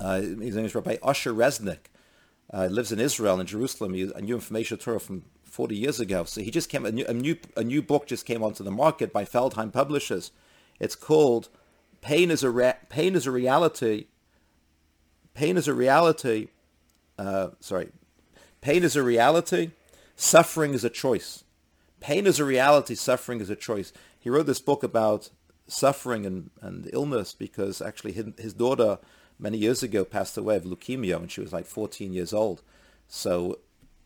uh, 0.00 0.20
his 0.20 0.56
name 0.56 0.64
is 0.64 0.74
Rabbi 0.74 0.96
Usher 1.02 1.32
Resnick, 1.32 1.90
uh, 2.52 2.66
lives 2.66 2.92
in 2.92 3.00
Israel 3.00 3.40
in 3.40 3.46
Jerusalem. 3.46 3.94
He, 3.94 4.10
I 4.14 4.20
knew 4.20 4.34
information 4.34 4.78
Torah 4.78 5.00
from 5.00 5.24
40 5.44 5.76
years 5.76 6.00
ago. 6.00 6.24
So 6.24 6.40
he 6.40 6.50
just 6.50 6.68
came 6.68 6.84
a 6.84 6.92
new, 6.92 7.04
a 7.06 7.14
new 7.14 7.36
a 7.56 7.64
new 7.64 7.82
book 7.82 8.06
just 8.06 8.26
came 8.26 8.42
onto 8.42 8.62
the 8.62 8.70
market 8.70 9.12
by 9.12 9.24
Feldheim 9.24 9.72
Publishers. 9.72 10.30
It's 10.78 10.94
called 10.94 11.48
"Pain 12.00 12.30
is 12.30 12.42
a 12.42 12.50
Re- 12.50 12.74
Pain 12.88 13.14
is 13.14 13.26
a 13.26 13.30
Reality." 13.30 14.06
Pain 15.34 15.58
is 15.58 15.68
a 15.68 15.74
reality. 15.74 16.48
Uh, 17.18 17.48
sorry, 17.60 17.90
pain 18.62 18.82
is 18.82 18.96
a 18.96 19.02
reality 19.02 19.72
Suffering 20.16 20.72
is 20.72 20.82
a 20.82 20.90
choice. 20.90 21.44
Pain 22.00 22.26
is 22.26 22.40
a 22.40 22.44
reality. 22.44 22.94
Suffering 22.94 23.40
is 23.40 23.50
a 23.50 23.56
choice. 23.56 23.92
He 24.18 24.30
wrote 24.30 24.46
this 24.46 24.60
book 24.60 24.82
about 24.82 25.28
suffering 25.68 26.24
and, 26.24 26.50
and 26.62 26.88
illness 26.92 27.34
because 27.34 27.82
actually 27.82 28.12
his, 28.12 28.26
his 28.38 28.54
daughter 28.54 28.98
many 29.38 29.58
years 29.58 29.82
ago 29.82 30.04
passed 30.04 30.36
away 30.36 30.56
of 30.56 30.64
leukemia 30.64 31.18
when 31.18 31.28
she 31.28 31.40
was 31.40 31.52
like 31.52 31.66
14 31.66 32.12
years 32.12 32.32
old. 32.32 32.62
So, 33.08 33.58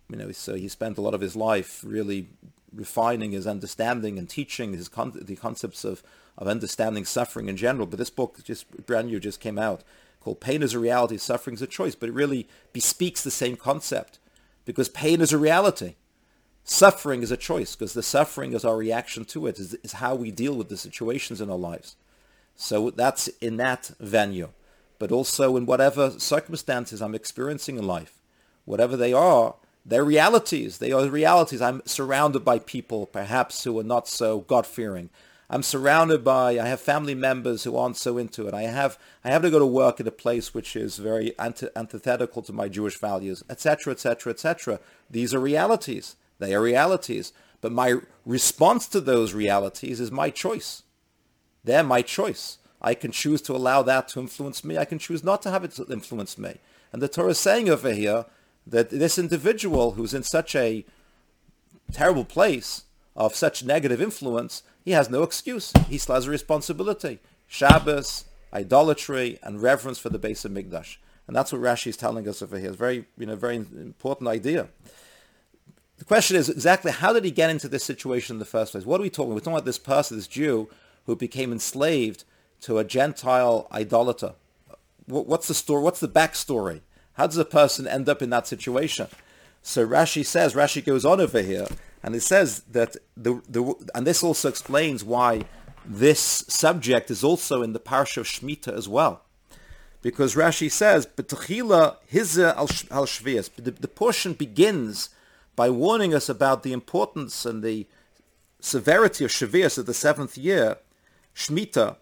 you 0.08 0.16
know, 0.16 0.32
so 0.32 0.54
he 0.54 0.68
spent 0.68 0.98
a 0.98 1.00
lot 1.00 1.14
of 1.14 1.20
his 1.20 1.36
life 1.36 1.82
really 1.86 2.28
refining 2.72 3.32
his 3.32 3.46
understanding 3.46 4.18
and 4.18 4.28
teaching 4.28 4.72
his 4.72 4.88
con- 4.88 5.18
the 5.20 5.36
concepts 5.36 5.84
of, 5.84 6.02
of 6.38 6.48
understanding 6.48 7.04
suffering 7.04 7.48
in 7.48 7.56
general. 7.56 7.86
But 7.86 7.98
this 7.98 8.10
book, 8.10 8.42
just 8.44 8.86
brand 8.86 9.08
new, 9.08 9.20
just 9.20 9.40
came 9.40 9.58
out 9.58 9.82
called 10.20 10.40
Pain 10.40 10.62
is 10.62 10.74
a 10.74 10.78
Reality, 10.78 11.16
Suffering 11.16 11.54
is 11.54 11.62
a 11.62 11.66
Choice. 11.66 11.94
But 11.94 12.10
it 12.10 12.14
really 12.14 12.46
bespeaks 12.72 13.22
the 13.22 13.30
same 13.30 13.56
concept 13.56 14.18
because 14.64 14.88
pain 14.88 15.20
is 15.20 15.32
a 15.32 15.38
reality. 15.38 15.94
Suffering 16.62 17.22
is 17.22 17.30
a 17.30 17.36
choice 17.36 17.74
because 17.74 17.94
the 17.94 18.02
suffering 18.02 18.52
is 18.52 18.64
our 18.64 18.76
reaction 18.76 19.24
to 19.24 19.46
it, 19.46 19.58
is, 19.58 19.74
is 19.82 19.94
how 19.94 20.14
we 20.14 20.30
deal 20.30 20.54
with 20.54 20.68
the 20.68 20.76
situations 20.76 21.40
in 21.40 21.50
our 21.50 21.58
lives. 21.58 21.96
So 22.54 22.90
that's 22.90 23.28
in 23.40 23.56
that 23.56 23.90
venue. 23.98 24.50
But 25.00 25.10
also 25.10 25.56
in 25.56 25.66
whatever 25.66 26.10
circumstances 26.20 27.02
I'm 27.02 27.14
experiencing 27.14 27.78
in 27.78 27.86
life. 27.86 28.12
Whatever 28.66 28.96
they 28.96 29.12
are, 29.12 29.54
they're 29.84 30.04
realities. 30.04 30.78
They 30.78 30.92
are 30.92 31.08
realities. 31.08 31.62
I'm 31.62 31.82
surrounded 31.86 32.44
by 32.44 32.58
people, 32.58 33.06
perhaps, 33.06 33.64
who 33.64 33.80
are 33.80 33.84
not 33.84 34.06
so 34.06 34.40
God-fearing. 34.40 35.08
I'm 35.48 35.62
surrounded 35.62 36.22
by, 36.22 36.58
I 36.58 36.66
have 36.66 36.80
family 36.80 37.14
members 37.14 37.64
who 37.64 37.76
aren't 37.76 37.96
so 37.96 38.18
into 38.18 38.46
it. 38.46 38.52
I 38.52 38.64
have, 38.64 38.98
I 39.24 39.30
have 39.30 39.42
to 39.42 39.50
go 39.50 39.58
to 39.58 39.66
work 39.66 40.00
at 40.00 40.06
a 40.06 40.12
place 40.12 40.52
which 40.52 40.76
is 40.76 40.98
very 40.98 41.36
anti- 41.38 41.70
antithetical 41.74 42.42
to 42.42 42.52
my 42.52 42.68
Jewish 42.68 42.98
values, 42.98 43.42
etc., 43.48 43.94
etc., 43.94 44.32
etc. 44.32 44.80
These 45.10 45.34
are 45.34 45.40
realities. 45.40 46.14
They 46.38 46.54
are 46.54 46.60
realities. 46.60 47.32
But 47.62 47.72
my 47.72 47.96
response 48.26 48.86
to 48.88 49.00
those 49.00 49.32
realities 49.32 49.98
is 49.98 50.12
my 50.12 50.28
choice. 50.28 50.82
They're 51.64 51.82
my 51.82 52.02
choice. 52.02 52.58
I 52.80 52.94
can 52.94 53.12
choose 53.12 53.42
to 53.42 53.54
allow 53.54 53.82
that 53.82 54.08
to 54.08 54.20
influence 54.20 54.64
me. 54.64 54.78
I 54.78 54.84
can 54.84 54.98
choose 54.98 55.22
not 55.22 55.42
to 55.42 55.50
have 55.50 55.64
it 55.64 55.78
influence 55.90 56.38
me. 56.38 56.56
And 56.92 57.02
the 57.02 57.08
Torah 57.08 57.30
is 57.30 57.38
saying 57.38 57.68
over 57.68 57.92
here 57.92 58.26
that 58.66 58.90
this 58.90 59.18
individual 59.18 59.92
who's 59.92 60.14
in 60.14 60.22
such 60.22 60.54
a 60.54 60.84
terrible 61.92 62.24
place 62.24 62.84
of 63.16 63.34
such 63.34 63.64
negative 63.64 64.00
influence, 64.00 64.62
he 64.84 64.92
has 64.92 65.10
no 65.10 65.22
excuse. 65.22 65.72
He 65.88 65.98
still 65.98 66.14
has 66.14 66.26
a 66.26 66.30
responsibility. 66.30 67.18
Shabbos, 67.46 68.24
idolatry, 68.52 69.38
and 69.42 69.60
reverence 69.60 69.98
for 69.98 70.08
the 70.08 70.18
Beis 70.18 70.48
Hamikdash. 70.48 70.96
And 71.26 71.36
that's 71.36 71.52
what 71.52 71.60
Rashi 71.60 71.88
is 71.88 71.96
telling 71.96 72.26
us 72.26 72.42
over 72.42 72.58
here. 72.58 72.70
It's 72.70 72.76
very, 72.76 73.04
you 73.18 73.26
know, 73.26 73.36
very 73.36 73.56
important 73.56 74.28
idea. 74.28 74.68
The 75.98 76.04
question 76.04 76.36
is 76.36 76.48
exactly 76.48 76.92
how 76.92 77.12
did 77.12 77.24
he 77.24 77.30
get 77.30 77.50
into 77.50 77.68
this 77.68 77.84
situation 77.84 78.36
in 78.36 78.38
the 78.40 78.46
first 78.46 78.72
place? 78.72 78.86
What 78.86 79.00
are 79.00 79.02
we 79.02 79.10
talking? 79.10 79.34
We're 79.34 79.40
talking 79.40 79.52
about 79.52 79.66
this 79.66 79.78
person, 79.78 80.16
this 80.16 80.26
Jew, 80.26 80.68
who 81.06 81.14
became 81.14 81.52
enslaved 81.52 82.24
to 82.62 82.78
a 82.78 82.84
Gentile 82.84 83.68
idolater. 83.72 84.34
What's 85.06 85.48
the 85.48 85.54
story? 85.54 85.82
What's 85.82 86.00
the 86.00 86.08
backstory? 86.08 86.82
How 87.14 87.26
does 87.26 87.36
a 87.36 87.44
person 87.44 87.86
end 87.86 88.08
up 88.08 88.22
in 88.22 88.30
that 88.30 88.46
situation? 88.46 89.08
So 89.62 89.86
Rashi 89.86 90.24
says, 90.24 90.54
Rashi 90.54 90.84
goes 90.84 91.04
on 91.04 91.20
over 91.20 91.42
here, 91.42 91.66
and 92.02 92.14
it 92.14 92.22
says 92.22 92.62
that 92.70 92.96
the, 93.16 93.42
the 93.48 93.74
and 93.94 94.06
this 94.06 94.22
also 94.22 94.48
explains 94.48 95.04
why 95.04 95.44
this 95.84 96.20
subject 96.20 97.10
is 97.10 97.24
also 97.24 97.62
in 97.62 97.72
the 97.72 97.80
parsha 97.80 98.18
of 98.18 98.26
Shemitah 98.26 98.72
as 98.72 98.88
well. 98.88 99.22
Because 100.02 100.34
Rashi 100.34 100.70
says, 100.70 101.06
"Betachila 101.06 101.96
hiza 102.10 102.56
al 102.56 102.68
shvias." 102.68 103.50
The, 103.56 103.88
portion 103.88 104.32
begins 104.32 105.10
by 105.56 105.68
warning 105.68 106.14
us 106.14 106.28
about 106.28 106.62
the 106.62 106.72
importance 106.72 107.44
and 107.44 107.62
the 107.62 107.86
severity 108.60 109.24
of 109.24 109.30
Shavias 109.30 109.76
of 109.76 109.86
the 109.86 109.94
seventh 109.94 110.38
year, 110.38 110.78
Shemitah, 111.34 111.96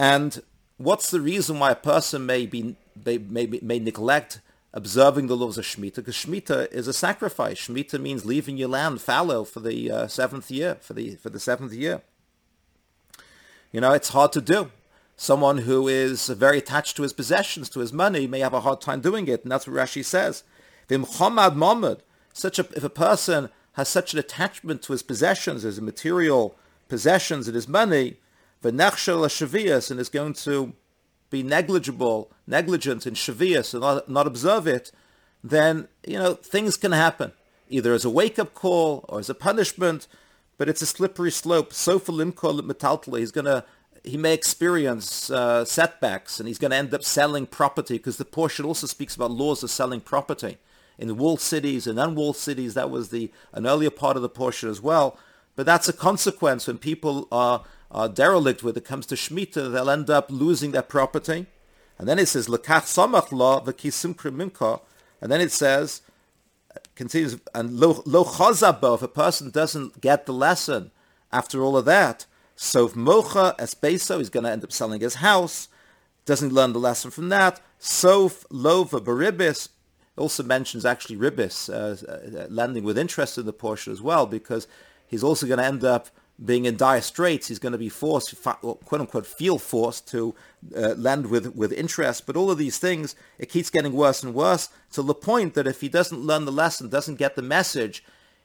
and 0.00 0.42
what's 0.78 1.10
the 1.10 1.20
reason 1.20 1.58
why 1.58 1.72
a 1.72 1.76
person 1.76 2.24
may 2.24 2.46
be 2.46 2.74
may, 3.04 3.18
may, 3.18 3.46
may 3.46 3.78
neglect 3.78 4.40
observing 4.72 5.26
the 5.26 5.36
laws 5.36 5.58
of 5.58 5.66
Shemitah? 5.66 5.96
Because 5.96 6.14
Shemitah 6.14 6.72
is 6.72 6.88
a 6.88 6.94
sacrifice. 6.94 7.58
Shemitah 7.58 8.00
means 8.00 8.24
leaving 8.24 8.56
your 8.56 8.70
land 8.70 9.02
fallow 9.02 9.44
for 9.44 9.60
the 9.60 9.90
uh, 9.90 10.06
seventh 10.06 10.50
year, 10.50 10.78
for 10.80 10.94
the 10.94 11.16
for 11.16 11.28
the 11.28 11.38
seventh 11.38 11.74
year. 11.74 12.00
You 13.72 13.82
know, 13.82 13.92
it's 13.92 14.08
hard 14.08 14.32
to 14.32 14.40
do. 14.40 14.70
Someone 15.18 15.58
who 15.58 15.86
is 15.86 16.28
very 16.28 16.56
attached 16.56 16.96
to 16.96 17.02
his 17.02 17.12
possessions, 17.12 17.68
to 17.68 17.80
his 17.80 17.92
money, 17.92 18.26
may 18.26 18.40
have 18.40 18.54
a 18.54 18.60
hard 18.60 18.80
time 18.80 19.02
doing 19.02 19.28
it, 19.28 19.42
and 19.42 19.52
that's 19.52 19.66
what 19.66 19.76
Rashi 19.76 20.02
says. 20.02 20.44
Such 22.32 22.58
a, 22.58 22.66
if 22.74 22.82
a 22.82 22.88
person 22.88 23.50
has 23.74 23.90
such 23.90 24.14
an 24.14 24.18
attachment 24.18 24.80
to 24.84 24.92
his 24.92 25.02
possessions, 25.02 25.62
his 25.62 25.78
material 25.78 26.56
possessions 26.88 27.48
and 27.48 27.54
his 27.54 27.68
money, 27.68 28.16
v'nechshel 28.62 29.24
shavias, 29.26 29.90
and 29.90 30.00
is 30.00 30.08
going 30.08 30.34
to 30.34 30.74
be 31.30 31.42
negligible, 31.42 32.30
negligent 32.46 33.06
in 33.06 33.14
shavias 33.14 33.72
and 33.72 33.82
not, 33.82 34.08
not 34.08 34.26
observe 34.26 34.66
it, 34.66 34.90
then, 35.42 35.88
you 36.06 36.18
know, 36.18 36.34
things 36.34 36.76
can 36.76 36.92
happen, 36.92 37.32
either 37.68 37.94
as 37.94 38.04
a 38.04 38.10
wake-up 38.10 38.52
call 38.52 39.04
or 39.08 39.20
as 39.20 39.30
a 39.30 39.34
punishment, 39.34 40.06
but 40.58 40.68
it's 40.68 40.82
a 40.82 40.86
slippery 40.86 41.30
slope. 41.30 41.72
Sofa 41.72 42.12
limkol 42.12 42.60
metaltala, 42.60 43.20
he's 43.20 43.30
going 43.30 43.46
to, 43.46 43.64
he 44.04 44.16
may 44.16 44.34
experience 44.34 45.30
uh, 45.30 45.64
setbacks 45.64 46.38
and 46.38 46.48
he's 46.48 46.58
going 46.58 46.72
to 46.72 46.76
end 46.76 46.92
up 46.92 47.04
selling 47.04 47.46
property 47.46 47.96
because 47.96 48.16
the 48.16 48.24
portion 48.24 48.64
also 48.66 48.86
speaks 48.86 49.14
about 49.14 49.30
laws 49.30 49.62
of 49.62 49.70
selling 49.70 50.00
property. 50.00 50.58
In 50.98 51.16
walled 51.16 51.40
cities 51.40 51.86
and 51.86 51.98
unwalled 51.98 52.36
cities, 52.36 52.74
that 52.74 52.90
was 52.90 53.08
the 53.08 53.30
an 53.54 53.66
earlier 53.66 53.88
part 53.88 54.16
of 54.16 54.22
the 54.22 54.28
portion 54.28 54.68
as 54.68 54.82
well. 54.82 55.16
But 55.56 55.64
that's 55.64 55.88
a 55.88 55.94
consequence 55.94 56.66
when 56.66 56.76
people 56.76 57.26
are 57.32 57.64
derelict 57.92 58.62
when 58.62 58.76
it 58.76 58.84
comes 58.84 59.06
to 59.06 59.14
Shemitah, 59.14 59.72
they'll 59.72 59.90
end 59.90 60.10
up 60.10 60.30
losing 60.30 60.70
their 60.70 60.82
property. 60.82 61.46
And 61.98 62.08
then 62.08 62.18
it 62.18 62.26
says, 62.26 62.48
Lekach 62.48 62.84
samach 62.84 63.32
la 63.32 63.60
v'kisim 63.60 64.14
kriminka. 64.14 64.80
And 65.20 65.30
then 65.30 65.40
it 65.40 65.52
says, 65.52 66.02
continues, 66.94 67.38
and 67.54 67.78
lo, 67.78 67.94
chazabo, 67.94 68.94
if 68.94 69.02
a 69.02 69.08
person 69.08 69.50
doesn't 69.50 70.00
get 70.00 70.26
the 70.26 70.32
lesson 70.32 70.90
after 71.32 71.62
all 71.62 71.76
of 71.76 71.84
that, 71.84 72.26
sof 72.56 72.94
mocha 72.94 73.54
espeso, 73.58 74.18
he's 74.18 74.30
going 74.30 74.44
to 74.44 74.50
end 74.50 74.64
up 74.64 74.72
selling 74.72 75.00
his 75.00 75.16
house, 75.16 75.68
doesn't 76.24 76.52
learn 76.52 76.72
the 76.72 76.78
lesson 76.78 77.10
from 77.10 77.28
that. 77.30 77.60
Sof 77.78 78.46
lova 78.50 79.00
baribis, 79.00 79.68
also 80.16 80.42
mentions 80.42 80.84
actually 80.84 81.16
ribis, 81.16 81.68
uh, 81.68 82.06
uh, 82.10 82.46
lending 82.48 82.84
with 82.84 82.98
interest 82.98 83.38
in 83.38 83.46
the 83.46 83.52
portion 83.52 83.92
as 83.92 84.02
well, 84.02 84.26
because 84.26 84.66
he's 85.06 85.24
also 85.24 85.46
going 85.46 85.58
to 85.58 85.64
end 85.64 85.84
up 85.84 86.08
being 86.42 86.64
in 86.64 86.76
dire 86.76 87.02
straits, 87.02 87.48
he's 87.48 87.58
going 87.58 87.72
to 87.72 87.78
be 87.78 87.88
forced, 87.88 88.34
quote 88.42 89.00
unquote, 89.00 89.26
feel 89.26 89.58
forced 89.58 90.08
to 90.08 90.34
uh, 90.74 90.94
lend 90.96 91.26
with, 91.26 91.54
with 91.54 91.72
interest. 91.72 92.26
But 92.26 92.36
all 92.36 92.50
of 92.50 92.58
these 92.58 92.78
things, 92.78 93.14
it 93.38 93.50
keeps 93.50 93.68
getting 93.68 93.92
worse 93.92 94.22
and 94.22 94.34
worse 94.34 94.70
to 94.92 95.02
the 95.02 95.14
point 95.14 95.54
that 95.54 95.66
if 95.66 95.80
he 95.80 95.88
doesn't 95.88 96.20
learn 96.20 96.46
the 96.46 96.52
lesson, 96.52 96.88
doesn't 96.88 97.16
get 97.16 97.36
the 97.36 97.42
message, 97.42 98.02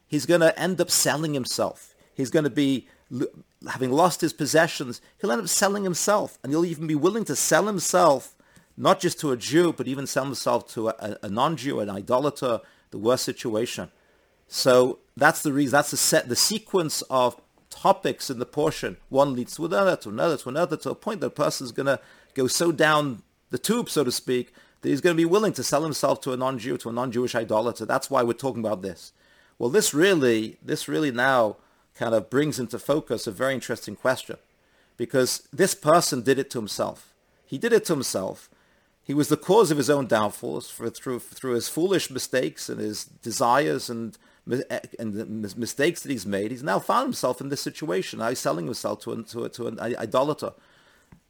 he's 0.07 0.25
going 0.25 0.41
to 0.41 0.57
end 0.59 0.81
up 0.81 0.91
selling 0.91 1.33
himself. 1.33 1.95
He's 2.13 2.29
going 2.29 2.43
to 2.43 2.49
be, 2.49 2.87
having 3.69 3.91
lost 3.91 4.21
his 4.21 4.33
possessions, 4.33 4.99
he'll 5.19 5.31
end 5.31 5.41
up 5.41 5.47
selling 5.47 5.83
himself. 5.83 6.37
And 6.43 6.51
he'll 6.51 6.65
even 6.65 6.87
be 6.87 6.95
willing 6.95 7.25
to 7.25 7.35
sell 7.35 7.65
himself, 7.65 8.35
not 8.75 8.99
just 8.99 9.19
to 9.21 9.31
a 9.31 9.37
Jew, 9.37 9.71
but 9.71 9.87
even 9.87 10.05
sell 10.05 10.25
himself 10.25 10.67
to 10.73 10.89
a, 10.89 11.17
a 11.23 11.29
non-Jew, 11.29 11.79
an 11.79 11.89
idolater, 11.89 12.59
the 12.91 12.97
worst 12.97 13.23
situation. 13.23 13.89
So 14.47 14.99
that's 15.17 15.41
the 15.41 15.53
reason, 15.53 15.71
that's 15.71 15.91
the 15.91 15.97
set, 15.97 16.29
the 16.29 16.35
sequence 16.35 17.01
of 17.03 17.39
topics 17.75 18.29
in 18.29 18.39
the 18.39 18.45
portion. 18.45 18.97
One 19.09 19.35
leads 19.35 19.55
to 19.55 19.65
another, 19.65 19.95
to 19.97 20.09
another, 20.09 20.37
to 20.37 20.49
another, 20.49 20.77
to 20.77 20.91
a 20.91 20.95
point 20.95 21.19
that 21.21 21.27
a 21.27 21.31
person 21.31 21.65
is 21.65 21.71
going 21.71 21.85
to 21.87 21.99
go 22.33 22.47
so 22.47 22.71
down 22.71 23.21
the 23.49 23.57
tube, 23.57 23.89
so 23.89 24.03
to 24.03 24.11
speak, 24.11 24.53
that 24.81 24.89
he's 24.89 25.01
going 25.01 25.15
to 25.15 25.21
be 25.21 25.25
willing 25.25 25.53
to 25.53 25.63
sell 25.63 25.83
himself 25.83 26.21
to 26.21 26.33
a 26.33 26.37
non-Jew, 26.37 26.77
to 26.77 26.89
a 26.89 26.93
non-Jewish 26.93 27.35
idolater. 27.35 27.85
That's 27.85 28.09
why 28.09 28.23
we're 28.23 28.33
talking 28.33 28.65
about 28.65 28.81
this. 28.81 29.13
Well, 29.57 29.69
this 29.69 29.93
really, 29.93 30.57
this 30.61 30.87
really 30.87 31.11
now 31.11 31.57
kind 31.95 32.13
of 32.13 32.29
brings 32.29 32.59
into 32.59 32.77
focus 32.79 33.27
a 33.27 33.31
very 33.31 33.53
interesting 33.53 33.95
question, 33.95 34.37
because 34.97 35.47
this 35.53 35.75
person 35.75 36.21
did 36.21 36.39
it 36.39 36.49
to 36.51 36.57
himself. 36.57 37.13
He 37.45 37.57
did 37.57 37.73
it 37.73 37.85
to 37.85 37.93
himself. 37.93 38.49
He 39.03 39.13
was 39.13 39.27
the 39.27 39.37
cause 39.37 39.69
of 39.69 39.77
his 39.77 39.89
own 39.89 40.07
downfalls 40.07 40.69
for, 40.69 40.89
through 40.89 41.19
through 41.19 41.53
his 41.53 41.69
foolish 41.69 42.09
mistakes 42.09 42.69
and 42.69 42.79
his 42.79 43.05
desires 43.05 43.89
and 43.89 44.17
Eh, 44.51 44.79
and 44.99 45.13
the 45.13 45.25
mistakes 45.57 46.01
that 46.01 46.11
he's 46.11 46.25
made, 46.25 46.51
he's 46.51 46.63
now 46.63 46.79
found 46.79 47.07
himself 47.07 47.41
in 47.41 47.49
this 47.49 47.61
situation. 47.61 48.19
Now 48.19 48.29
he's 48.29 48.39
selling 48.39 48.65
himself 48.65 48.99
to, 49.01 49.13
an, 49.13 49.23
to, 49.25 49.49
to 49.49 49.67
an 49.67 49.79
idolater. 49.79 50.53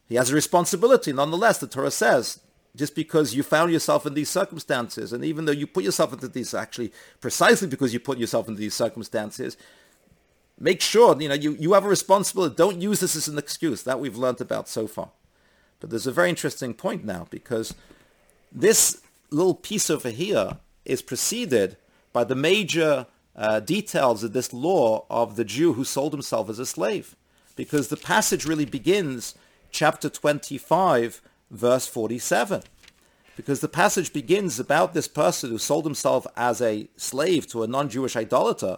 He 0.08 0.16
has 0.16 0.32
a 0.32 0.36
responsibility. 0.36 1.14
Nonetheless, 1.14 1.60
the 1.60 1.68
Torah 1.68 1.92
says, 1.92 2.40
just 2.76 2.94
because 2.94 3.34
you 3.34 3.42
found 3.42 3.72
yourself 3.72 4.06
in 4.06 4.14
these 4.14 4.30
circumstances, 4.30 5.14
and 5.14 5.24
even 5.24 5.46
though 5.46 5.54
you 5.54 5.66
put 5.66 5.86
yourself 5.86 6.12
into 6.12 6.28
these, 6.28 6.54
actually, 6.54 6.92
precisely 7.22 7.68
because 7.68 7.94
you 7.94 8.00
put 8.02 8.18
yourself 8.18 8.50
into 8.50 8.60
these 8.60 8.74
circumstances, 8.74 9.56
make 10.60 10.82
sure, 10.82 11.20
you 11.22 11.30
know, 11.30 11.36
you, 11.36 11.54
you 11.54 11.72
have 11.72 11.86
a 11.86 11.90
responsibility. 11.90 12.54
Don't 12.56 12.82
use 12.82 13.00
this 13.00 13.16
as 13.16 13.30
an 13.30 13.38
excuse. 13.38 13.84
That 13.84 14.02
we've 14.02 14.18
learned 14.18 14.42
about 14.42 14.68
so 14.68 14.88
far. 14.88 15.12
But 15.80 15.90
there's 15.90 16.08
a 16.08 16.12
very 16.12 16.30
interesting 16.30 16.74
point 16.74 17.06
now, 17.06 17.28
because 17.30 17.74
this 18.52 19.02
little 19.32 19.56
piece 19.56 19.90
over 19.90 20.10
here 20.10 20.58
is 20.84 21.02
preceded 21.02 21.78
by 22.16 22.24
the 22.24 22.34
major 22.34 23.08
uh, 23.36 23.60
details 23.60 24.24
of 24.24 24.32
this 24.32 24.54
law 24.54 25.06
of 25.10 25.36
the 25.36 25.44
Jew 25.44 25.74
who 25.74 25.84
sold 25.84 26.14
himself 26.14 26.50
as 26.50 26.60
a 26.60 26.66
slave. 26.66 27.14
Because 27.58 27.90
the 27.90 27.98
passage 27.98 28.46
really 28.46 28.64
begins 28.64 29.36
chapter 29.70 30.08
25, 30.08 31.22
verse 31.52 31.88
47. 31.88 32.64
Because 33.36 33.60
the 33.60 33.68
passage 33.68 34.14
begins 34.14 34.62
about 34.62 34.94
this 34.94 35.10
person 35.10 35.50
who 35.50 35.58
sold 35.58 35.84
himself 35.84 36.26
as 36.38 36.62
a 36.62 36.88
slave 36.96 37.48
to 37.48 37.64
a 37.64 37.68
non-Jewish 37.68 38.16
idolater. 38.16 38.78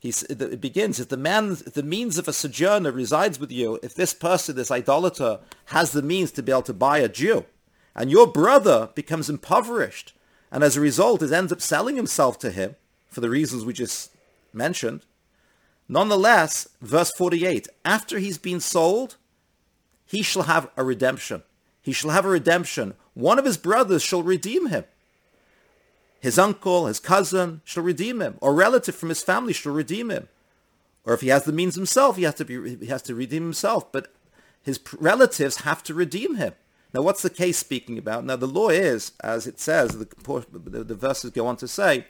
He's, 0.00 0.22
it 0.22 0.62
begins, 0.62 0.98
if 0.98 1.10
the 1.10 1.18
man, 1.18 1.52
if 1.66 1.74
the 1.74 1.82
means 1.82 2.16
of 2.16 2.26
a 2.26 2.32
sojourner 2.32 2.90
resides 2.90 3.38
with 3.38 3.52
you, 3.52 3.78
if 3.82 3.94
this 3.94 4.14
person, 4.14 4.56
this 4.56 4.70
idolater, 4.70 5.40
has 5.66 5.92
the 5.92 6.00
means 6.00 6.30
to 6.32 6.42
be 6.42 6.50
able 6.50 6.62
to 6.62 6.72
buy 6.72 7.00
a 7.00 7.08
Jew, 7.10 7.44
and 7.94 8.10
your 8.10 8.26
brother 8.26 8.88
becomes 8.94 9.28
impoverished, 9.28 10.14
and 10.52 10.62
as 10.62 10.76
a 10.76 10.80
result, 10.80 11.22
it 11.22 11.32
ends 11.32 11.52
up 11.52 11.62
selling 11.62 11.96
himself 11.96 12.38
to 12.40 12.50
him 12.50 12.76
for 13.08 13.22
the 13.22 13.30
reasons 13.30 13.64
we 13.64 13.72
just 13.72 14.12
mentioned. 14.52 15.00
Nonetheless, 15.88 16.68
verse 16.80 17.10
48, 17.16 17.66
after 17.84 18.18
he's 18.18 18.38
been 18.38 18.60
sold, 18.60 19.16
he 20.06 20.22
shall 20.22 20.42
have 20.42 20.70
a 20.76 20.84
redemption. 20.84 21.42
He 21.80 21.92
shall 21.92 22.10
have 22.10 22.26
a 22.26 22.28
redemption. 22.28 22.94
One 23.14 23.38
of 23.38 23.46
his 23.46 23.56
brothers 23.56 24.02
shall 24.02 24.22
redeem 24.22 24.66
him. 24.66 24.84
His 26.20 26.38
uncle, 26.38 26.86
his 26.86 27.00
cousin 27.00 27.62
shall 27.64 27.82
redeem 27.82 28.20
him, 28.20 28.36
or 28.40 28.54
relative 28.54 28.94
from 28.94 29.08
his 29.08 29.22
family 29.22 29.52
shall 29.52 29.72
redeem 29.72 30.10
him. 30.10 30.28
Or 31.04 31.14
if 31.14 31.22
he 31.22 31.28
has 31.28 31.44
the 31.44 31.52
means 31.52 31.74
himself, 31.74 32.16
he 32.16 32.22
has 32.22 32.34
to 32.34 32.44
be 32.44 32.76
he 32.76 32.86
has 32.86 33.02
to 33.02 33.14
redeem 33.14 33.42
himself. 33.42 33.90
But 33.90 34.12
his 34.62 34.78
relatives 35.00 35.62
have 35.62 35.82
to 35.84 35.94
redeem 35.94 36.36
him. 36.36 36.52
Now, 36.94 37.02
what's 37.02 37.22
the 37.22 37.30
case 37.30 37.58
speaking 37.58 37.96
about? 37.98 38.24
Now, 38.24 38.36
the 38.36 38.46
law 38.46 38.68
is, 38.68 39.12
as 39.20 39.46
it 39.46 39.58
says, 39.58 39.98
the, 39.98 40.06
the, 40.52 40.84
the 40.84 40.94
verses 40.94 41.30
go 41.30 41.46
on 41.46 41.56
to 41.56 41.68
say, 41.68 42.06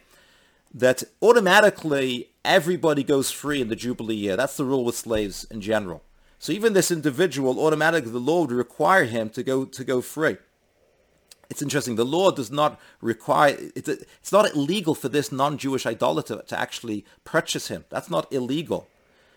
that 0.75 1.05
automatically 1.21 2.31
everybody 2.45 3.05
goes 3.05 3.31
free 3.31 3.61
in 3.61 3.69
the 3.69 3.77
Jubilee 3.77 4.15
year. 4.17 4.37
That's 4.37 4.57
the 4.57 4.65
rule 4.65 4.85
with 4.85 4.97
slaves 4.97 5.45
in 5.45 5.61
general. 5.61 6.03
So 6.39 6.53
even 6.53 6.73
this 6.73 6.91
individual, 6.91 7.61
automatically 7.61 8.11
the 8.11 8.19
law 8.19 8.41
would 8.41 8.53
require 8.53 9.05
him 9.05 9.31
to 9.31 9.43
go 9.43 9.65
to 9.65 9.85
go 9.85 10.01
free. 10.01 10.39
It's 11.51 11.63
interesting. 11.63 11.97
The 11.97 12.05
law 12.05 12.31
does 12.31 12.51
not 12.51 12.81
require. 13.01 13.57
It's, 13.77 13.89
it's 13.89 14.33
not 14.33 14.53
illegal 14.55 14.95
for 14.95 15.09
this 15.09 15.31
non-Jewish 15.31 15.85
idolater 15.85 16.43
to 16.47 16.59
actually 16.59 17.05
purchase 17.25 17.69
him. 17.69 17.85
That's 17.91 18.11
not 18.11 18.33
illegal, 18.33 18.89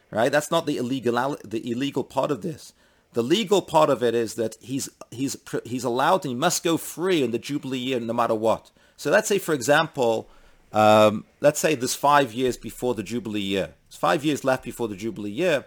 right? 0.09 0.31
That's 0.31 0.49
not 0.49 0.65
the 0.65 0.77
illegal 0.77 1.37
the 1.43 1.69
illegal 1.69 2.03
part 2.03 2.31
of 2.31 2.41
this. 2.41 2.73
The 3.15 3.23
legal 3.23 3.61
part 3.61 3.89
of 3.89 4.03
it 4.03 4.13
is 4.13 4.35
that 4.35 4.57
he's 4.61 4.89
he's 5.09 5.37
he's 5.63 5.83
allowed 5.85 6.25
and 6.25 6.33
he 6.33 6.35
must 6.35 6.63
go 6.63 6.75
free 6.77 7.23
in 7.23 7.31
the 7.31 7.39
Jubilee 7.39 7.79
year 7.79 7.99
no 7.99 8.13
matter 8.13 8.35
what. 8.35 8.71
So 8.97 9.09
let's 9.09 9.29
say, 9.29 9.39
for 9.39 9.53
example, 9.53 10.29
um, 10.73 11.23
let's 11.39 11.59
say 11.59 11.75
there's 11.75 11.95
five 11.95 12.33
years 12.33 12.57
before 12.57 12.93
the 12.93 13.03
Jubilee 13.03 13.39
year. 13.39 13.73
It's 13.87 13.95
five 13.95 14.25
years 14.25 14.43
left 14.43 14.63
before 14.63 14.89
the 14.89 14.97
Jubilee 14.97 15.31
year 15.31 15.63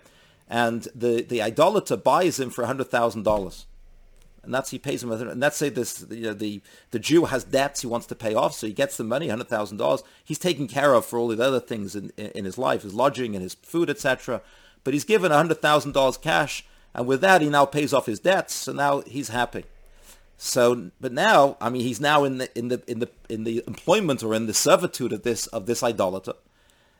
and 0.48 0.88
the, 0.94 1.22
the 1.22 1.40
idolater 1.40 1.96
buys 1.96 2.38
him 2.38 2.50
for 2.50 2.64
$100,000. 2.64 3.64
And 4.42 4.54
that's 4.54 4.70
he 4.70 4.78
pays 4.78 5.02
him, 5.02 5.10
and 5.10 5.40
let's 5.40 5.56
say 5.56 5.68
this, 5.68 6.06
you 6.08 6.22
know, 6.22 6.32
the 6.32 6.62
the 6.92 6.98
Jew 6.98 7.26
has 7.26 7.44
debts 7.44 7.82
he 7.82 7.86
wants 7.86 8.06
to 8.06 8.14
pay 8.14 8.34
off, 8.34 8.54
so 8.54 8.66
he 8.66 8.72
gets 8.72 8.96
the 8.96 9.04
money, 9.04 9.28
hundred 9.28 9.48
thousand 9.48 9.76
dollars. 9.76 10.02
He's 10.24 10.38
taken 10.38 10.68
care 10.68 10.94
of 10.94 11.04
for 11.04 11.18
all 11.18 11.28
the 11.28 11.44
other 11.44 11.60
things 11.60 11.94
in, 11.94 12.10
in 12.16 12.46
his 12.46 12.56
life, 12.56 12.82
his 12.82 12.94
lodging 12.94 13.34
and 13.34 13.42
his 13.42 13.54
food, 13.54 13.90
etc. 13.90 14.40
But 14.84 14.94
he's 14.94 15.04
given 15.04 15.32
hundred 15.32 15.60
thousand 15.60 15.92
dollars 15.92 16.16
cash, 16.16 16.64
and 16.98 17.06
with 17.06 17.20
that 17.20 17.42
he 17.42 17.48
now 17.48 17.64
pays 17.64 17.94
off 17.94 18.06
his 18.06 18.18
debts, 18.18 18.52
so 18.52 18.72
now 18.72 19.02
he's 19.02 19.28
happy. 19.28 19.64
So, 20.36 20.90
but 21.00 21.12
now, 21.12 21.56
I 21.60 21.70
mean, 21.70 21.82
he's 21.82 22.00
now 22.00 22.24
in 22.24 22.38
the 22.38 22.58
in 22.58 22.66
the 22.68 22.82
in 22.88 22.98
the 22.98 23.08
in 23.28 23.44
the 23.44 23.62
employment 23.68 24.24
or 24.24 24.34
in 24.34 24.46
the 24.46 24.52
servitude 24.52 25.12
of 25.12 25.22
this 25.22 25.46
of 25.46 25.66
this 25.66 25.84
idolater. 25.84 26.32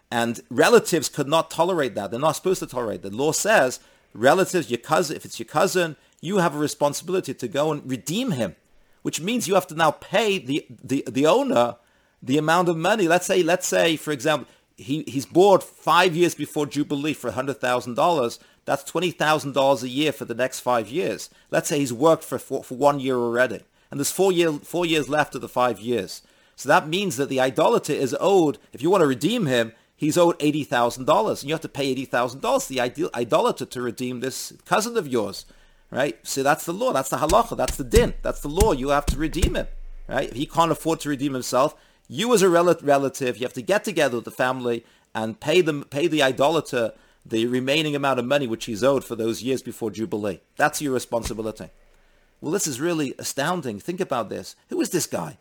And 0.08 0.40
relatives 0.50 1.08
could 1.08 1.26
not 1.26 1.50
tolerate 1.50 1.96
that. 1.96 2.12
They're 2.12 2.20
not 2.20 2.36
supposed 2.36 2.60
to 2.60 2.68
tolerate. 2.68 3.02
The 3.02 3.10
law 3.10 3.32
says 3.32 3.80
relatives, 4.14 4.70
your 4.70 4.78
cousin, 4.78 5.16
if 5.16 5.24
it's 5.24 5.40
your 5.40 5.48
cousin, 5.48 5.96
you 6.20 6.38
have 6.38 6.54
a 6.54 6.58
responsibility 6.58 7.34
to 7.34 7.48
go 7.48 7.72
and 7.72 7.82
redeem 7.90 8.30
him, 8.30 8.54
which 9.02 9.20
means 9.20 9.48
you 9.48 9.54
have 9.54 9.66
to 9.66 9.74
now 9.74 9.90
pay 9.90 10.38
the, 10.38 10.64
the, 10.82 11.02
the 11.08 11.26
owner 11.26 11.74
the 12.22 12.38
amount 12.38 12.68
of 12.68 12.76
money. 12.76 13.08
Let's 13.08 13.26
say, 13.26 13.42
let's 13.42 13.66
say, 13.66 13.96
for 13.96 14.12
example, 14.12 14.48
he, 14.78 15.02
he's 15.08 15.26
bought 15.26 15.62
five 15.62 16.14
years 16.14 16.36
before 16.36 16.64
Jubilee 16.64 17.12
for 17.12 17.32
$100,000. 17.32 18.38
That's 18.64 18.90
$20,000 18.90 19.82
a 19.82 19.88
year 19.88 20.12
for 20.12 20.24
the 20.24 20.34
next 20.34 20.60
five 20.60 20.88
years. 20.88 21.30
Let's 21.50 21.68
say 21.68 21.80
he's 21.80 21.92
worked 21.92 22.22
for, 22.22 22.38
for, 22.38 22.62
for 22.62 22.76
one 22.76 23.00
year 23.00 23.16
already. 23.16 23.60
And 23.90 23.98
there's 23.98 24.12
four, 24.12 24.30
year, 24.30 24.52
four 24.52 24.86
years 24.86 25.08
left 25.08 25.34
of 25.34 25.40
the 25.40 25.48
five 25.48 25.80
years. 25.80 26.22
So 26.54 26.68
that 26.68 26.88
means 26.88 27.16
that 27.16 27.28
the 27.28 27.40
idolater 27.40 27.92
is 27.92 28.16
owed, 28.20 28.58
if 28.72 28.80
you 28.80 28.88
want 28.88 29.02
to 29.02 29.06
redeem 29.06 29.46
him, 29.46 29.72
he's 29.96 30.16
owed 30.16 30.38
$80,000 30.38 31.40
and 31.40 31.44
you 31.44 31.54
have 31.54 31.60
to 31.62 31.68
pay 31.68 31.94
$80,000 31.94 32.66
to 32.66 32.68
the 32.68 33.10
idolater 33.14 33.66
to 33.66 33.82
redeem 33.82 34.20
this 34.20 34.52
cousin 34.64 34.96
of 34.96 35.08
yours, 35.08 35.44
right? 35.90 36.18
So 36.22 36.44
that's 36.44 36.64
the 36.64 36.72
law. 36.72 36.92
That's 36.92 37.10
the 37.10 37.16
halacha. 37.16 37.56
That's 37.56 37.76
the 37.76 37.84
din. 37.84 38.14
That's 38.22 38.40
the 38.40 38.48
law. 38.48 38.72
You 38.72 38.90
have 38.90 39.06
to 39.06 39.16
redeem 39.16 39.56
him, 39.56 39.66
right? 40.08 40.28
If 40.28 40.36
he 40.36 40.46
can't 40.46 40.70
afford 40.70 41.00
to 41.00 41.08
redeem 41.08 41.34
himself, 41.34 41.74
you 42.08 42.32
as 42.34 42.42
a 42.42 42.48
relative, 42.48 43.36
you 43.36 43.44
have 43.44 43.52
to 43.52 43.62
get 43.62 43.84
together 43.84 44.16
with 44.16 44.24
the 44.24 44.30
family 44.30 44.84
and 45.14 45.38
pay 45.38 45.60
them, 45.60 45.84
pay 45.84 46.06
the 46.06 46.22
idolater 46.22 46.92
the 47.24 47.46
remaining 47.46 47.94
amount 47.94 48.18
of 48.18 48.24
money 48.24 48.46
which 48.46 48.64
he's 48.64 48.82
owed 48.82 49.04
for 49.04 49.14
those 49.14 49.42
years 49.42 49.62
before 49.62 49.90
Jubilee. 49.90 50.40
That's 50.56 50.80
your 50.80 50.94
responsibility. 50.94 51.68
Well, 52.40 52.52
this 52.52 52.66
is 52.66 52.80
really 52.80 53.14
astounding. 53.18 53.80
Think 53.80 54.00
about 54.00 54.30
this. 54.30 54.56
Who 54.68 54.80
is 54.80 54.90
this 54.90 55.06
guy? 55.06 55.38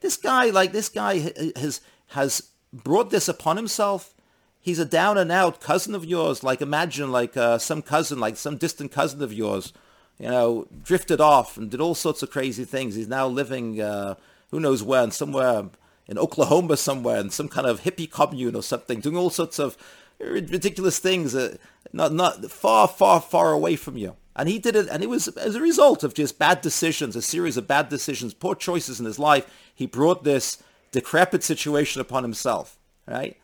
This 0.00 0.16
guy, 0.16 0.50
like 0.50 0.72
this 0.72 0.88
guy 0.88 1.32
has, 1.56 1.80
has 2.08 2.50
brought 2.72 3.10
this 3.10 3.28
upon 3.28 3.56
himself. 3.56 4.14
He's 4.60 4.78
a 4.78 4.84
down 4.84 5.18
and 5.18 5.30
out 5.30 5.60
cousin 5.60 5.94
of 5.94 6.04
yours. 6.04 6.42
Like 6.42 6.62
imagine 6.62 7.12
like 7.12 7.36
uh, 7.36 7.58
some 7.58 7.82
cousin, 7.82 8.18
like 8.18 8.36
some 8.36 8.56
distant 8.56 8.92
cousin 8.92 9.22
of 9.22 9.32
yours, 9.32 9.72
you 10.18 10.28
know, 10.28 10.68
drifted 10.82 11.20
off 11.20 11.56
and 11.56 11.70
did 11.70 11.80
all 11.80 11.94
sorts 11.94 12.22
of 12.22 12.30
crazy 12.30 12.64
things. 12.64 12.94
He's 12.94 13.08
now 13.08 13.26
living, 13.26 13.80
uh, 13.80 14.14
who 14.50 14.60
knows 14.60 14.82
where, 14.82 15.02
and 15.02 15.12
somewhere 15.12 15.70
in 16.08 16.18
Oklahoma 16.18 16.76
somewhere, 16.76 17.18
in 17.18 17.30
some 17.30 17.48
kind 17.48 17.66
of 17.66 17.82
hippie 17.82 18.10
commune 18.10 18.54
or 18.54 18.62
something, 18.62 19.00
doing 19.00 19.16
all 19.16 19.30
sorts 19.30 19.58
of 19.58 19.76
ridiculous 20.20 20.98
things, 20.98 21.34
uh, 21.34 21.56
not 21.92 22.12
not 22.12 22.50
far, 22.50 22.88
far, 22.88 23.20
far 23.20 23.52
away 23.52 23.76
from 23.76 23.96
you. 23.96 24.16
And 24.34 24.48
he 24.48 24.58
did 24.58 24.76
it, 24.76 24.88
and 24.90 25.02
it 25.02 25.08
was 25.08 25.28
as 25.28 25.54
a 25.54 25.60
result 25.60 26.04
of 26.04 26.14
just 26.14 26.38
bad 26.38 26.60
decisions, 26.60 27.16
a 27.16 27.22
series 27.22 27.56
of 27.56 27.66
bad 27.66 27.88
decisions, 27.88 28.34
poor 28.34 28.54
choices 28.54 29.00
in 29.00 29.06
his 29.06 29.18
life. 29.18 29.46
He 29.74 29.86
brought 29.86 30.24
this 30.24 30.62
decrepit 30.92 31.42
situation 31.42 32.00
upon 32.00 32.22
himself, 32.22 32.78
right? 33.06 33.36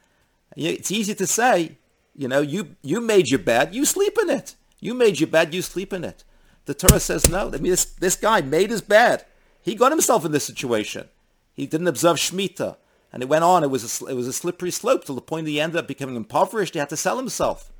It's 0.54 0.90
easy 0.90 1.14
to 1.14 1.26
say, 1.26 1.78
you 2.14 2.28
know, 2.28 2.40
you, 2.40 2.76
you 2.82 3.00
made 3.00 3.30
your 3.30 3.38
bed, 3.38 3.74
you 3.74 3.84
sleep 3.84 4.18
in 4.20 4.28
it. 4.28 4.54
You 4.80 4.94
made 4.94 5.20
your 5.20 5.28
bed, 5.28 5.54
you 5.54 5.62
sleep 5.62 5.92
in 5.92 6.04
it. 6.04 6.24
The 6.66 6.74
Torah 6.74 7.00
says 7.00 7.28
no. 7.28 7.48
I 7.48 7.52
mean, 7.52 7.70
this, 7.70 7.84
this 7.84 8.16
guy 8.16 8.40
made 8.40 8.70
his 8.70 8.82
bed. 8.82 9.24
He 9.62 9.74
got 9.74 9.92
himself 9.92 10.24
in 10.24 10.32
this 10.32 10.44
situation. 10.44 11.08
He 11.54 11.66
didn't 11.66 11.88
observe 11.88 12.16
Shemitah. 12.16 12.76
And 13.12 13.22
it 13.22 13.28
went 13.28 13.44
on. 13.44 13.62
It 13.62 13.70
was, 13.70 14.02
a, 14.02 14.06
it 14.06 14.14
was 14.14 14.26
a 14.26 14.32
slippery 14.32 14.70
slope 14.70 15.04
to 15.04 15.12
the 15.12 15.20
point 15.20 15.46
he 15.46 15.60
ended 15.60 15.76
up 15.76 15.86
becoming 15.86 16.16
impoverished. 16.16 16.74
He 16.74 16.78
had 16.78 16.88
to 16.88 16.96
sell 16.96 17.18
himself. 17.18 17.70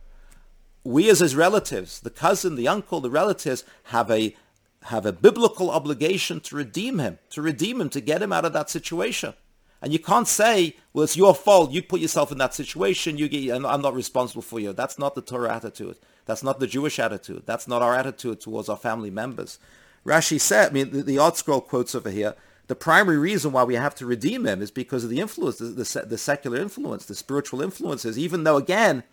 We 0.85 1.09
as 1.09 1.21
his 1.21 1.35
relatives, 1.35 2.01
the 2.01 2.11
cousin, 2.11 2.57
the 2.57 2.69
uncle, 2.69 3.01
the 3.01 3.11
relatives, 3.11 3.65
have 3.85 4.11
a, 4.11 4.37
have 4.85 5.07
a 5.07 5.13
biblical 5.13 5.71
obligation 5.71 6.41
to 6.41 6.57
redeem 6.57 6.99
him, 6.99 7.19
to 7.31 7.41
redeem 7.41 7.81
him, 7.81 7.89
to 7.91 8.01
get 8.01 8.23
him 8.23 8.33
out 8.33 8.45
of 8.45 8.53
that 8.53 8.69
situation. 8.69 9.35
And 9.81 9.93
you 9.93 9.99
can't 9.99 10.29
say, 10.29 10.77
well, 10.93 11.05
it's 11.05 11.17
your 11.17 11.35
fault. 11.35 11.73
You 11.73 11.83
put 11.83 12.01
yourself 12.01 12.31
in 12.31 12.39
that 12.39 12.55
situation. 12.55 13.19
You 13.19 13.29
get, 13.29 13.53
I'm 13.65 13.83
not 13.83 13.95
responsible 13.95 14.43
for 14.43 14.61
you. 14.61 14.73
That's 14.73 14.99
not 14.99 15.15
the 15.15 15.23
Torah 15.23 15.55
attitude. 15.55 15.97
That's 16.25 16.45
not 16.45 16.61
the 16.61 16.69
Jewish 16.69 17.01
attitude. 17.01 17.43
That's 17.47 17.67
not 17.67 17.83
our 17.83 17.95
attitude 17.95 18.41
towards 18.41 18.69
our 18.69 18.77
family 18.77 19.11
members. 19.11 19.59
Rashi 20.07 20.41
said, 20.41 20.71
I 20.71 20.73
mean, 20.73 20.91
the, 20.91 21.03
the 21.03 21.17
ArtScroll 21.17 21.67
quotes 21.67 21.95
over 21.95 22.11
here, 22.11 22.35
the 22.73 22.77
primary 22.77 23.19
reason 23.19 23.53
why 23.53 23.63
we 23.65 23.75
have 23.75 23.95
to 23.95 24.07
redeem 24.07 24.47
him 24.47 24.63
is 24.63 24.71
because 24.71 25.05
of 25.05 25.11
the 25.11 25.21
influence, 25.21 25.59
the, 25.59 25.67
the, 25.67 26.07
the 26.07 26.17
secular 26.17 26.57
influence, 26.57 27.05
the 27.05 27.15
spiritual 27.15 27.61
influences, 27.61 28.19
even 28.19 28.45
though, 28.45 28.57
again, 28.57 29.05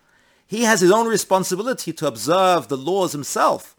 he 0.47 0.63
has 0.63 0.79
his 0.79 0.91
own 0.91 1.09
responsibility 1.09 1.91
to 1.91 2.07
observe 2.07 2.69
the 2.69 2.77
laws 2.77 3.11
himself. 3.11 3.75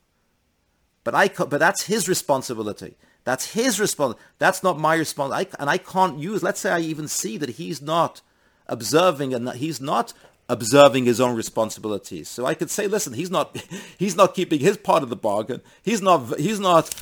But, 1.02 1.14
I, 1.14 1.28
but 1.28 1.52
that's 1.52 1.86
his 1.86 2.10
responsibility. 2.10 2.98
That's 3.24 3.54
his 3.54 3.80
response. 3.80 4.16
That's 4.38 4.62
not 4.62 4.78
my 4.78 4.96
response. 4.96 5.32
I, 5.32 5.46
and 5.58 5.70
I 5.70 5.78
can't 5.78 6.18
use, 6.18 6.42
let's 6.42 6.60
say 6.60 6.72
I 6.72 6.80
even 6.80 7.08
see 7.08 7.38
that 7.38 7.48
he's 7.48 7.80
not 7.80 8.20
observing 8.66 9.32
and 9.32 9.48
that 9.48 9.56
he's 9.56 9.80
not 9.80 10.12
observing 10.50 11.04
his 11.04 11.20
own 11.20 11.36
responsibilities. 11.36 12.28
So 12.28 12.44
I 12.44 12.54
could 12.54 12.70
say, 12.70 12.86
listen, 12.86 13.12
he's 13.12 13.30
not, 13.30 13.56
he's 13.98 14.16
not 14.16 14.34
keeping 14.34 14.60
his 14.60 14.76
part 14.76 15.02
of 15.02 15.08
the 15.08 15.16
bargain. 15.16 15.62
He's 15.82 16.02
not, 16.02 16.38
he's 16.38 16.60
not 16.60 16.94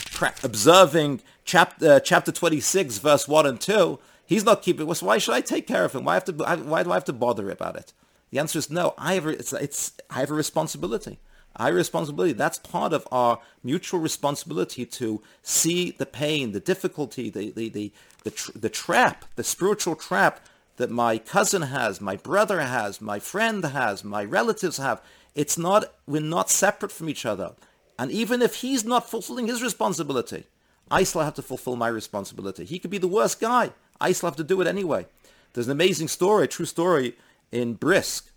observing 0.44 1.22
chapter, 1.44 1.94
uh, 1.94 2.00
chapter 2.00 2.30
26, 2.30 2.98
verse 2.98 3.26
1 3.26 3.46
and 3.46 3.60
2. 3.60 3.98
He's 4.26 4.44
not 4.44 4.62
keeping, 4.62 4.92
so 4.92 5.06
why 5.06 5.16
should 5.16 5.34
I 5.34 5.40
take 5.40 5.66
care 5.66 5.84
of 5.84 5.94
him? 5.94 6.04
Why, 6.04 6.14
have 6.14 6.24
to, 6.26 6.32
why 6.32 6.82
do 6.82 6.90
I 6.90 6.94
have 6.94 7.04
to 7.06 7.14
bother 7.14 7.50
about 7.50 7.76
it? 7.76 7.94
The 8.30 8.38
answer 8.38 8.58
is 8.58 8.70
no. 8.70 8.92
I 8.98 9.14
have 9.14 9.24
a, 9.24 9.30
it's, 9.30 9.54
it's, 9.54 9.92
I 10.10 10.20
have 10.20 10.30
a 10.30 10.34
responsibility. 10.34 11.18
I 11.56 11.68
responsibility. 11.68 12.34
That's 12.34 12.58
part 12.58 12.92
of 12.92 13.08
our 13.10 13.40
mutual 13.64 13.98
responsibility 13.98 14.86
to 14.86 15.22
see 15.42 15.90
the 15.90 16.06
pain, 16.06 16.52
the 16.52 16.60
difficulty, 16.60 17.30
the 17.30 17.50
the 17.50 17.68
the 17.68 17.92
the, 18.22 18.30
tr- 18.30 18.52
the 18.54 18.68
trap, 18.68 19.24
the 19.34 19.42
spiritual 19.42 19.96
trap 19.96 20.40
that 20.78 20.90
my 20.90 21.18
cousin 21.18 21.62
has, 21.62 22.00
my 22.00 22.16
brother 22.16 22.60
has, 22.60 23.00
my 23.00 23.18
friend 23.18 23.64
has, 23.64 24.02
my 24.02 24.24
relatives 24.24 24.78
have. 24.78 25.00
It's 25.34 25.58
not 25.58 25.92
we're 26.06 26.20
not 26.20 26.50
separate 26.50 26.90
from 26.90 27.08
each 27.08 27.24
other. 27.24 27.52
And 27.98 28.10
even 28.10 28.42
if 28.42 28.56
he's 28.56 28.84
not 28.84 29.08
fulfilling 29.10 29.46
his 29.46 29.62
responsibility, 29.62 30.44
I 30.90 31.02
still 31.04 31.22
have 31.22 31.34
to 31.34 31.42
fulfill 31.42 31.76
my 31.76 31.88
responsibility. 31.88 32.64
He 32.64 32.78
could 32.78 32.90
be 32.90 32.98
the 32.98 33.06
worst 33.06 33.40
guy. 33.40 33.72
I 34.00 34.12
still 34.12 34.28
have 34.30 34.36
to 34.36 34.44
do 34.44 34.60
it 34.60 34.66
anyway. 34.66 35.06
There's 35.52 35.66
an 35.66 35.72
amazing 35.72 36.08
story, 36.08 36.48
true 36.48 36.66
story 36.66 37.16
in 37.52 37.74
Brisk 37.74 38.30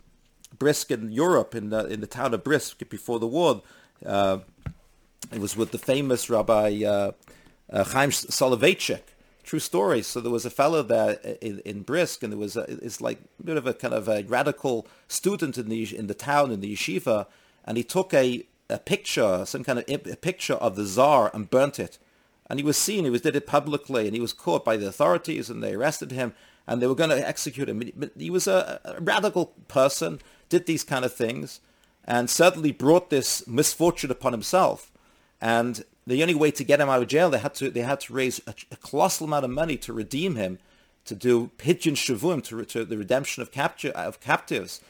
Brisk 0.58 0.92
in 0.92 1.12
Europe, 1.12 1.56
in 1.56 1.70
the, 1.70 1.86
in 1.88 2.02
the 2.02 2.08
town 2.08 2.34
of 2.34 2.44
Brisk 2.44 2.88
before 2.90 3.20
the 3.20 3.28
war. 3.28 3.62
Uh, 4.06 4.40
it 5.32 5.40
was 5.40 5.56
with 5.56 5.72
the 5.72 5.78
famous 5.78 6.30
Rabbi 6.30 6.84
uh, 6.84 7.12
uh, 7.72 7.84
Chaim 7.86 8.10
Soloveitchik. 8.12 9.02
True 9.52 9.60
story. 9.60 10.02
So 10.02 10.22
there 10.22 10.32
was 10.32 10.46
a 10.46 10.50
fellow 10.50 10.82
there 10.82 11.20
uh, 11.26 11.34
in, 11.42 11.60
in 11.66 11.82
Brisk, 11.82 12.24
and 12.24 12.32
there 12.32 12.40
was 12.40 12.56
a, 12.56 12.62
it's 12.62 13.02
like 13.02 13.20
a 13.38 13.44
bit 13.44 13.58
of 13.58 13.68
a 13.68 13.74
kind 13.74 13.94
of 13.94 14.08
a 14.08 14.24
radical 14.24 14.88
student 15.10 15.58
in 15.58 15.68
the 15.68 15.94
in 15.94 16.08
the 16.08 16.14
town 16.14 16.52
in 16.52 16.62
the 16.62 16.74
yeshiva, 16.74 17.26
and 17.66 17.76
he 17.76 17.84
took 17.84 18.14
a, 18.14 18.46
a 18.70 18.78
picture, 18.78 19.46
some 19.46 19.66
kind 19.66 19.80
of 19.80 19.86
a 19.90 20.16
picture 20.16 20.54
of 20.54 20.78
the 20.78 20.86
czar, 20.86 21.30
and 21.34 21.50
burnt 21.50 21.80
it 21.80 22.00
And 22.50 22.62
he 22.62 22.66
was 22.66 22.78
seen, 22.78 23.04
he 23.04 23.10
was 23.10 23.20
did 23.20 23.36
it 23.36 23.46
publicly, 23.46 24.06
and 24.06 24.16
he 24.16 24.22
was 24.22 24.32
caught 24.32 24.64
by 24.64 24.78
the 24.78 24.88
authorities, 24.88 25.50
and 25.50 25.62
they 25.62 25.74
arrested 25.74 26.14
him, 26.14 26.34
and 26.66 26.82
they 26.82 26.88
were 26.88 26.96
going 26.96 27.10
to 27.10 27.28
execute 27.28 27.68
him. 27.68 27.84
But 27.98 28.12
he 28.18 28.30
was 28.30 28.48
a, 28.48 28.80
a 28.86 29.02
radical 29.02 29.48
person, 29.68 30.22
did 30.48 30.66
these 30.66 30.86
kind 30.86 31.04
of 31.04 31.14
things, 31.14 31.60
and 32.06 32.30
certainly 32.30 32.72
brought 32.72 33.10
this 33.10 33.46
misfortune 33.48 34.12
upon 34.12 34.32
himself. 34.32 34.94
And 35.42 35.84
the 36.12 36.22
only 36.22 36.36
way 36.36 36.52
to 36.52 36.64
get 36.64 36.80
him 36.80 36.90
out 36.90 37.02
of 37.02 37.08
jail, 37.08 37.30
they 37.30 37.40
had 37.40 37.54
to 37.56 37.70
they 37.70 37.82
had 37.82 38.02
to 38.02 38.14
raise 38.14 38.42
a, 38.46 38.54
a 38.72 38.76
colossal 38.76 39.26
amount 39.26 39.46
of 39.46 39.52
money 39.52 39.78
to 39.78 39.94
redeem 39.94 40.36
him, 40.36 40.60
to 41.06 41.16
do 41.16 41.52
pidyon 41.58 41.96
shavuim, 41.96 42.44
to, 42.44 42.64
to 42.66 42.86
the 42.86 42.98
redemption 42.98 43.42
of 43.42 43.52
capture 43.52 43.92
of 43.92 44.20
captives. 44.20 44.82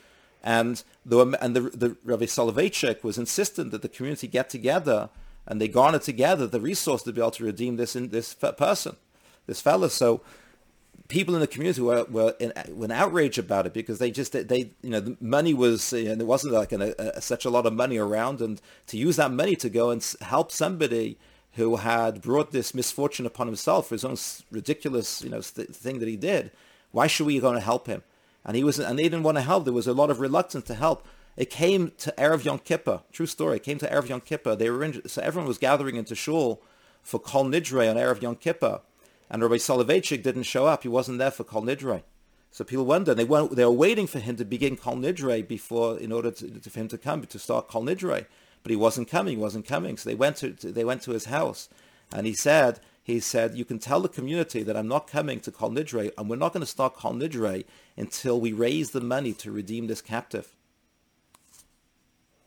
And 0.44 0.84
the 1.06 1.38
and 1.42 1.56
the, 1.56 1.62
the 1.62 1.98
Rabbi 2.04 2.26
Soloveitchik 2.26 3.04
was 3.04 3.18
insistent 3.18 3.72
that 3.72 3.82
the 3.82 3.90
community 3.90 4.28
get 4.28 4.50
together 4.50 5.10
and 5.48 5.62
they 5.62 5.68
garner 5.68 6.00
together 6.00 6.48
the 6.48 6.62
resource 6.62 7.04
to 7.04 7.14
be 7.14 7.22
able 7.22 7.32
to 7.32 7.44
redeem 7.44 7.76
this 7.78 7.96
in 7.96 8.10
this 8.10 8.34
person, 8.34 8.96
this 9.48 9.62
fellow. 9.62 9.88
So 9.88 10.22
people 11.12 11.36
in 11.36 11.42
the 11.42 11.48
community 11.48 11.82
were 11.82 12.06
were 12.06 12.36
in, 12.40 12.54
were 12.70 12.86
in 12.86 12.92
outrage 12.92 13.38
about 13.38 13.66
it 13.68 13.74
because 13.74 14.00
they 14.00 14.10
just 14.10 14.32
they 14.32 14.72
you 14.82 14.90
know 14.90 15.00
the 15.00 15.18
money 15.20 15.54
was 15.54 15.94
you 15.94 16.10
know, 16.10 16.16
there 16.16 16.26
wasn't 16.26 16.54
like 16.54 16.72
an, 16.72 16.82
a, 16.98 17.22
such 17.22 17.46
a 17.46 17.50
lot 17.50 17.66
of 17.66 17.74
money 17.74 17.98
around 17.98 18.42
and 18.42 18.62
to 18.88 18.98
use 18.98 19.18
that 19.18 19.32
money 19.32 19.56
to 19.56 19.70
go 19.70 19.92
and 19.92 20.16
help 20.22 20.52
somebody 20.52 21.18
who 21.54 21.76
had 21.76 22.22
brought 22.22 22.52
this 22.52 22.74
misfortune 22.74 23.26
upon 23.26 23.46
himself 23.48 23.88
for 23.88 23.96
his 23.96 24.06
own 24.06 24.18
ridiculous 24.50 25.22
you 25.22 25.30
know 25.30 25.42
thing 25.42 26.00
that 26.00 26.08
he 26.08 26.16
did 26.16 26.50
why 26.92 27.08
should 27.08 27.28
we 27.28 27.40
go 27.40 27.54
to 27.54 27.60
help 27.60 27.88
him 27.88 28.02
and 28.44 28.56
he 28.56 28.64
was, 28.64 28.80
and 28.80 28.98
they 28.98 29.04
didn't 29.04 29.24
want 29.24 29.38
to 29.38 29.44
help. 29.44 29.66
There 29.66 29.74
was 29.74 29.88
a 29.88 29.94
lot 29.94 30.10
of 30.10 30.20
reluctance 30.20 30.66
to 30.66 30.76
help. 30.76 31.06
It 31.38 31.50
came 31.50 31.92
to 32.00 32.14
Erev 32.18 32.44
Yom 32.44 32.60
Kippur. 32.60 33.02
True 33.12 33.26
story. 33.26 33.58
It 33.58 33.64
came 33.64 33.78
to 33.80 33.88
Erev 33.88 34.10
Yom 34.10 34.22
Kippur. 34.22 34.56
They 34.56 34.70
were 34.70 34.84
in, 34.84 35.08
so 35.08 35.22
everyone 35.22 35.48
was 35.48 35.58
gathering 35.58 35.96
into 35.96 36.16
shul 36.16 36.62
for 37.02 37.20
Kol 37.20 37.46
Nidre 37.46 37.90
on 37.90 37.98
Erev 37.98 38.22
Yom 38.22 38.36
Kippur, 38.36 38.82
and 39.32 39.42
Rabbi 39.42 39.56
Soloveitchik 39.56 40.22
didn't 40.22 40.44
show 40.44 40.68
up. 40.68 40.84
He 40.84 40.90
wasn't 40.90 41.18
there 41.18 41.32
for 41.32 41.44
Kol 41.44 41.64
Nidre. 41.64 42.04
So 42.52 42.66
people 42.66 42.86
wonder. 42.86 43.16
They 43.16 43.24
went, 43.24 43.56
They 43.56 43.66
were 43.66 43.72
waiting 43.72 44.06
for 44.06 44.20
him 44.20 44.36
to 44.36 44.46
begin 44.46 44.76
Kol 44.76 44.98
Nidre 44.98 45.48
before, 45.48 45.98
in 45.98 46.12
order 46.12 46.32
to, 46.32 46.60
for 46.70 46.80
him 46.80 46.90
to 46.90 46.98
come 46.98 47.26
to 47.26 47.40
start 47.40 47.70
Kol 47.70 47.84
Nidre, 47.84 48.26
but 48.62 48.70
he 48.70 48.76
wasn't 48.76 49.10
coming. 49.10 49.38
He 49.38 49.42
wasn't 49.42 49.66
coming. 49.66 49.98
So 49.98 50.10
they 50.10 50.16
went 50.16 50.36
to, 50.38 50.52
they 50.52 50.84
went 50.84 51.02
to 51.04 51.12
his 51.12 51.26
house, 51.26 51.70
and 52.14 52.28
he 52.28 52.34
said 52.34 52.82
he 53.04 53.20
said, 53.20 53.56
you 53.56 53.66
can 53.66 53.80
tell 53.80 54.00
the 54.00 54.08
community 54.08 54.62
that 54.62 54.78
I'm 54.78 54.88
not 54.88 55.08
coming 55.08 55.40
to 55.42 55.52
Kol 55.52 55.72
Nidre, 55.72 56.12
and 56.18 56.30
we're 56.30 56.36
not 56.36 56.54
going 56.54 56.62
to 56.62 56.68
start 56.68 56.96
Kol 56.96 57.14
Nidre 57.14 57.66
until 57.98 58.40
we 58.40 58.54
raise 58.54 58.92
the 58.92 59.02
money 59.02 59.34
to 59.34 59.52
redeem 59.52 59.88
this 59.88 60.02
captive. 60.02 60.54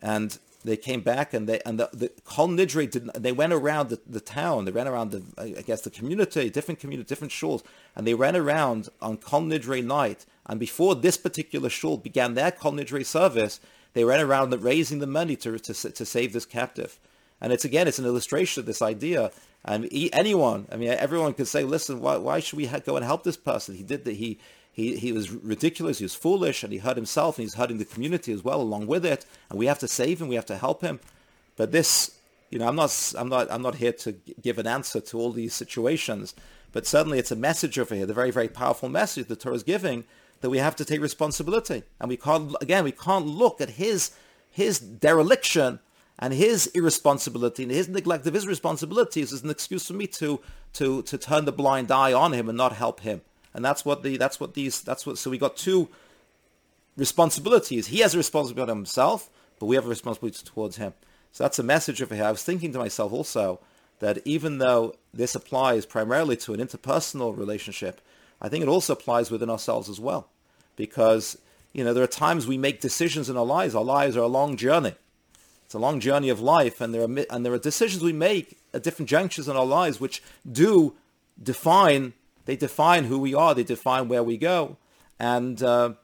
And 0.01 0.38
they 0.64 0.77
came 0.77 1.00
back 1.00 1.35
and 1.35 1.48
they 1.48 1.61
and 1.66 1.79
the, 1.79 1.90
the 1.92 2.11
Kol 2.24 2.55
did 2.57 3.11
they 3.16 3.33
went 3.33 3.53
around 3.53 3.90
the, 3.90 4.00
the 4.07 4.20
town, 4.20 4.64
they 4.64 4.72
ran 4.72 4.88
around 4.88 5.11
the 5.11 5.22
I 5.38 5.62
guess 5.62 5.83
the 5.83 5.90
community, 5.90 6.50
different 6.50 6.81
community, 6.81 7.07
different 7.07 7.33
shuls, 7.33 7.62
and 7.94 8.07
they 8.07 8.14
ran 8.14 8.37
around 8.37 8.88
on 9.00 9.16
Kol 9.18 9.42
night. 9.42 10.27
And 10.46 10.61
before 10.61 10.94
this 10.94 11.16
particular 11.16 11.68
shul 11.68 11.96
began 11.96 12.35
their 12.35 12.50
Kol 12.50 12.79
service, 13.05 13.61
they 13.92 14.05
ran 14.05 14.20
around 14.20 14.53
raising 14.62 14.98
the 14.98 15.07
money 15.07 15.37
to, 15.37 15.59
to 15.59 15.74
to 15.90 16.05
save 16.05 16.33
this 16.33 16.46
captive. 16.46 16.98
And 17.40 17.53
it's 17.53 17.64
again, 17.64 17.87
it's 17.87 17.98
an 17.98 18.07
illustration 18.07 18.61
of 18.61 18.66
this 18.66 18.81
idea 18.81 19.31
and 19.64 19.88
anyone, 20.12 20.66
I 20.70 20.77
mean, 20.77 20.90
everyone 20.90 21.33
could 21.33 21.48
say, 21.48 21.64
listen, 21.64 22.00
why, 22.00 22.18
why 22.18 22.40
should 22.40 22.59
we 22.59 22.66
go 22.66 22.96
and 22.96 23.05
help 23.05 23.24
this 23.24 23.38
person? 23.38 23.74
He 23.74 23.83
did 23.83 24.05
that. 24.05 24.16
He, 24.16 24.38
he, 24.75 24.97
he 24.97 25.13
was 25.13 25.31
ridiculous. 25.31 25.99
He 25.99 26.05
was 26.05 26.17
foolish 26.17 26.65
and 26.65 26.73
he 26.73 26.81
hurt 26.81 26.97
himself 26.97 27.39
and 27.39 27.45
he's 27.45 27.55
hurting 27.55 27.79
the 27.79 27.85
community 27.85 28.33
as 28.33 28.43
well 28.43 28.61
along 28.61 28.89
with 28.89 29.07
it. 29.07 29.25
And 29.49 29.57
we 29.57 29.67
have 29.67 29.79
to 29.79 29.89
save 29.89 30.21
him. 30.21 30.27
We 30.27 30.35
have 30.35 30.47
to 30.47 30.57
help 30.57 30.83
him. 30.83 30.99
But 31.57 31.71
this, 31.71 32.19
you 32.51 32.59
know, 32.59 32.67
I'm 32.67 32.75
not, 32.75 33.15
I'm 33.17 33.29
not, 33.29 33.51
I'm 33.53 33.63
not 33.63 33.77
here 33.77 33.93
to 33.93 34.17
give 34.43 34.59
an 34.59 34.67
answer 34.67 35.01
to 35.01 35.19
all 35.19 35.31
these 35.31 35.55
situations, 35.55 36.35
but 36.73 36.89
certainly 36.89 37.21
it's 37.21 37.31
a 37.31 37.37
message 37.37 37.79
over 37.79 37.95
here, 37.95 38.05
the 38.05 38.13
very, 38.13 38.33
very 38.33 38.49
powerful 38.49 38.89
message 38.89 39.29
the 39.29 39.37
Torah 39.37 39.55
is 39.55 39.63
giving 39.63 40.05
that 40.41 40.51
we 40.51 40.59
have 40.59 40.75
to 40.77 40.85
take 40.85 41.01
responsibility. 41.01 41.85
And 42.01 42.09
we 42.09 42.17
can't, 42.17 42.57
again, 42.61 42.83
we 42.83 42.91
can't 42.91 43.27
look 43.27 43.61
at 43.61 43.71
his, 43.71 44.11
his 44.51 44.81
dereliction 44.81 45.79
and 46.19 46.35
his 46.35 46.67
irresponsibility 46.69 47.63
and 47.63 47.73
his 47.73 47.89
neglect 47.89 48.27
of 48.27 48.35
his 48.35 48.47
responsibilities 48.47 49.33
is 49.33 49.45
an 49.45 49.51
excuse 49.51 49.87
for 49.87 49.95
me 49.95 50.07
to 50.07 50.41
to 50.73 51.03
to 51.03 51.19
turn 51.19 51.45
the 51.45 51.53
blind 51.53 51.91
eye 51.91 52.13
on 52.13 52.33
him 52.33 52.49
and 52.49 52.57
not 52.57 52.73
help 52.73 53.01
him. 53.01 53.21
And 53.55 53.64
that's 53.64 53.85
what 53.85 54.03
the 54.03 54.17
that's 54.17 54.40
what 54.40 54.55
these 54.55 54.83
that's 54.83 55.07
what 55.07 55.17
so 55.17 55.31
we 55.31 55.38
got 55.38 55.57
two 55.57 55.88
responsibilities. 56.97 57.88
He 57.88 58.01
has 58.01 58.14
a 58.14 58.19
responsibility 58.19 58.71
on 58.71 58.77
himself, 58.77 59.31
but 59.59 59.67
we 59.67 59.77
have 59.77 59.87
a 59.87 59.88
responsibility 59.88 60.45
towards 60.45 60.77
him. 60.77 60.93
So 61.33 61.45
that's 61.45 61.59
a 61.59 61.64
message 61.64 62.03
over 62.03 62.14
here. 62.14 62.25
I 62.25 62.31
was 62.31 62.43
thinking 62.43 62.73
to 62.73 62.79
myself 62.79 63.12
also 63.12 63.61
that 64.01 64.19
even 64.25 64.59
though 64.59 64.95
this 65.12 65.35
applies 65.35 65.87
primarily 65.87 66.37
to 66.38 66.55
an 66.55 66.61
interpersonal 66.61 67.37
relationship, 67.37 68.01
I 68.40 68.49
think 68.49 68.62
it 68.62 68.69
also 68.69 68.93
applies 68.93 69.31
within 69.31 69.51
ourselves 69.51 69.88
as 69.88 69.99
well. 70.01 70.29
Because, 70.77 71.38
you 71.73 71.85
know, 71.85 71.95
there 71.95 72.05
are 72.05 72.09
times 72.09 72.47
we 72.47 72.59
make 72.59 72.81
decisions 72.81 73.31
in 73.31 73.37
our 73.37 73.45
lives. 73.45 73.75
Our 73.75 73.85
lives 73.85 74.17
are 74.17 74.23
a 74.23 74.29
long 74.29 74.57
journey. 74.57 74.95
It's 75.64 75.75
a 75.75 75.79
long 75.79 76.01
journey 76.01 76.29
of 76.29 76.40
life, 76.40 76.81
and 76.81 76.93
there 76.93 77.03
are 77.03 77.27
and 77.31 77.45
there 77.45 77.53
are 77.53 77.59
decisions 77.59 78.03
we 78.03 78.12
make 78.12 78.59
at 78.75 78.83
different 78.83 79.09
junctures 79.09 79.49
in 79.49 79.57
our 79.57 79.64
lives 79.64 80.01
which 80.01 80.23
do 80.51 80.95
define. 81.43 82.12
They 82.45 82.57
define 82.57 83.05
who 83.05 83.19
we 83.19 83.35
are. 83.35 83.55
They 83.55 83.65
define 83.65 84.09
where 84.09 84.23
we 84.23 84.37
go, 84.37 84.77
and 85.19 85.63
uh, 85.63 85.95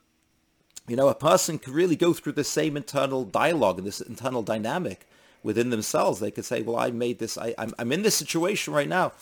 you 0.88 0.96
know, 0.96 1.08
a 1.08 1.14
person 1.14 1.58
could 1.58 1.74
really 1.74 1.96
go 1.96 2.12
through 2.12 2.32
the 2.32 2.44
same 2.44 2.76
internal 2.76 3.24
dialogue 3.24 3.78
and 3.78 3.86
this 3.86 4.00
internal 4.00 4.42
dynamic 4.42 5.06
within 5.42 5.70
themselves. 5.70 6.18
They 6.18 6.30
could 6.30 6.44
say, 6.44 6.62
"Well, 6.62 6.76
I 6.76 6.90
made 6.90 7.18
this. 7.18 7.38
I, 7.38 7.54
I'm 7.58 7.74
I'm 7.78 7.92
in 7.92 8.02
this 8.02 8.16
situation 8.16 8.72
right 8.72 8.88
now. 8.88 9.12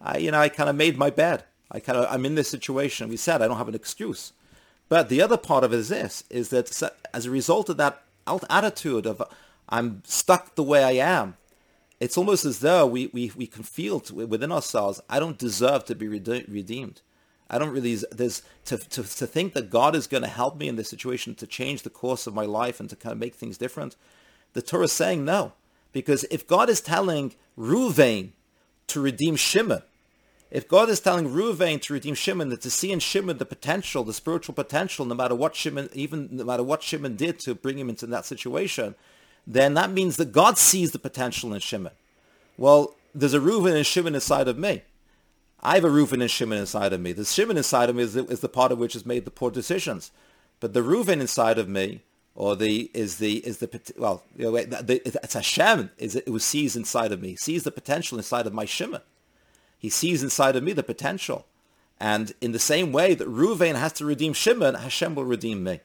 I 0.00 0.18
you 0.18 0.30
know 0.30 0.40
I 0.40 0.48
kind 0.48 0.70
of 0.70 0.76
made 0.76 0.96
my 0.96 1.10
bed. 1.10 1.44
I 1.70 1.80
kind 1.80 1.98
of 1.98 2.06
I'm 2.10 2.24
in 2.24 2.34
this 2.34 2.48
situation. 2.48 3.08
We 3.08 3.16
said 3.16 3.42
I 3.42 3.48
don't 3.48 3.58
have 3.58 3.68
an 3.68 3.74
excuse." 3.74 4.32
But 4.88 5.10
the 5.10 5.20
other 5.20 5.36
part 5.36 5.64
of 5.64 5.72
it 5.72 5.78
is 5.78 5.88
this: 5.88 6.24
is 6.30 6.48
that 6.50 6.92
as 7.12 7.26
a 7.26 7.30
result 7.30 7.68
of 7.68 7.76
that 7.76 8.02
attitude 8.48 9.06
of 9.06 9.22
I'm 9.68 10.02
stuck 10.04 10.54
the 10.54 10.62
way 10.62 10.84
I 10.84 10.92
am. 10.92 11.36
It's 12.00 12.16
almost 12.16 12.44
as 12.44 12.60
though 12.60 12.86
we, 12.86 13.08
we, 13.12 13.32
we 13.36 13.46
can 13.46 13.64
feel 13.64 14.02
within 14.12 14.52
ourselves, 14.52 15.00
I 15.08 15.18
don't 15.18 15.38
deserve 15.38 15.84
to 15.86 15.94
be 15.94 16.06
redeemed. 16.06 17.00
I 17.50 17.58
don't 17.58 17.70
really, 17.70 17.96
there's, 18.12 18.42
to, 18.66 18.76
to, 18.76 19.02
to 19.02 19.26
think 19.26 19.54
that 19.54 19.70
God 19.70 19.96
is 19.96 20.06
going 20.06 20.22
to 20.22 20.28
help 20.28 20.58
me 20.58 20.68
in 20.68 20.76
this 20.76 20.90
situation 20.90 21.34
to 21.36 21.46
change 21.46 21.82
the 21.82 21.90
course 21.90 22.26
of 22.26 22.34
my 22.34 22.44
life 22.44 22.78
and 22.78 22.88
to 22.90 22.96
kind 22.96 23.12
of 23.12 23.18
make 23.18 23.34
things 23.34 23.58
different. 23.58 23.96
The 24.52 24.62
Torah 24.62 24.84
is 24.84 24.92
saying 24.92 25.24
no. 25.24 25.52
Because 25.92 26.24
if 26.30 26.46
God 26.46 26.68
is 26.68 26.80
telling 26.80 27.34
Ruvain 27.58 28.32
to 28.88 29.00
redeem 29.00 29.36
Shimon, 29.36 29.82
if 30.50 30.68
God 30.68 30.88
is 30.88 31.00
telling 31.00 31.28
Ruvain 31.28 31.80
to 31.82 31.92
redeem 31.92 32.14
Shimon, 32.14 32.50
that 32.50 32.60
to 32.62 32.70
see 32.70 32.92
in 32.92 33.00
Shimon 33.00 33.38
the 33.38 33.44
potential, 33.44 34.04
the 34.04 34.12
spiritual 34.12 34.54
potential, 34.54 35.04
no 35.04 35.14
matter 35.14 35.34
what 35.34 35.56
Shimon, 35.56 35.88
even 35.92 36.28
no 36.30 36.44
matter 36.44 36.62
what 36.62 36.82
Shimon 36.82 37.16
did 37.16 37.38
to 37.40 37.54
bring 37.54 37.78
him 37.78 37.88
into 37.88 38.06
that 38.06 38.24
situation, 38.24 38.94
then 39.48 39.72
that 39.74 39.90
means 39.90 40.16
that 40.18 40.30
God 40.30 40.58
sees 40.58 40.92
the 40.92 40.98
potential 40.98 41.54
in 41.54 41.60
Shimon. 41.60 41.92
Well, 42.58 42.94
there's 43.14 43.32
a 43.32 43.40
Reuven 43.40 43.74
and 43.74 43.86
Shimon 43.86 44.14
inside 44.14 44.46
of 44.46 44.58
me. 44.58 44.82
I 45.60 45.76
have 45.76 45.84
a 45.84 45.88
Reuven 45.88 46.20
and 46.20 46.30
Shimon 46.30 46.58
inside 46.58 46.92
of 46.92 47.00
me. 47.00 47.12
The 47.12 47.24
Shimon 47.24 47.56
inside 47.56 47.88
of 47.88 47.96
me 47.96 48.02
is 48.02 48.12
the, 48.12 48.26
is 48.26 48.40
the 48.40 48.48
part 48.48 48.72
of 48.72 48.78
which 48.78 48.92
has 48.92 49.06
made 49.06 49.24
the 49.24 49.30
poor 49.30 49.50
decisions. 49.50 50.12
But 50.60 50.74
the 50.74 50.82
Reuven 50.82 51.20
inside 51.20 51.58
of 51.58 51.66
me, 51.66 52.02
or 52.34 52.56
the 52.56 52.90
is 52.92 53.16
the 53.16 53.38
is 53.38 53.58
the 53.58 53.68
well, 53.96 54.22
you 54.36 54.44
know, 54.44 54.62
the, 54.62 55.00
it's 55.04 55.34
Hashem 55.34 55.90
is 55.98 56.14
it, 56.14 56.24
it 56.28 56.42
sees 56.42 56.76
inside 56.76 57.10
of 57.10 57.22
me, 57.22 57.34
sees 57.36 57.64
the 57.64 57.72
potential 57.72 58.18
inside 58.18 58.46
of 58.46 58.52
my 58.52 58.66
Shimon. 58.66 59.00
He 59.78 59.88
sees 59.88 60.22
inside 60.22 60.56
of 60.56 60.62
me 60.62 60.72
the 60.72 60.82
potential, 60.82 61.46
and 61.98 62.34
in 62.40 62.52
the 62.52 62.58
same 62.58 62.92
way 62.92 63.14
that 63.14 63.28
Reuven 63.28 63.76
has 63.76 63.94
to 63.94 64.04
redeem 64.04 64.34
Shimon, 64.34 64.74
Hashem 64.74 65.14
will 65.14 65.24
redeem 65.24 65.64
me. 65.64 65.80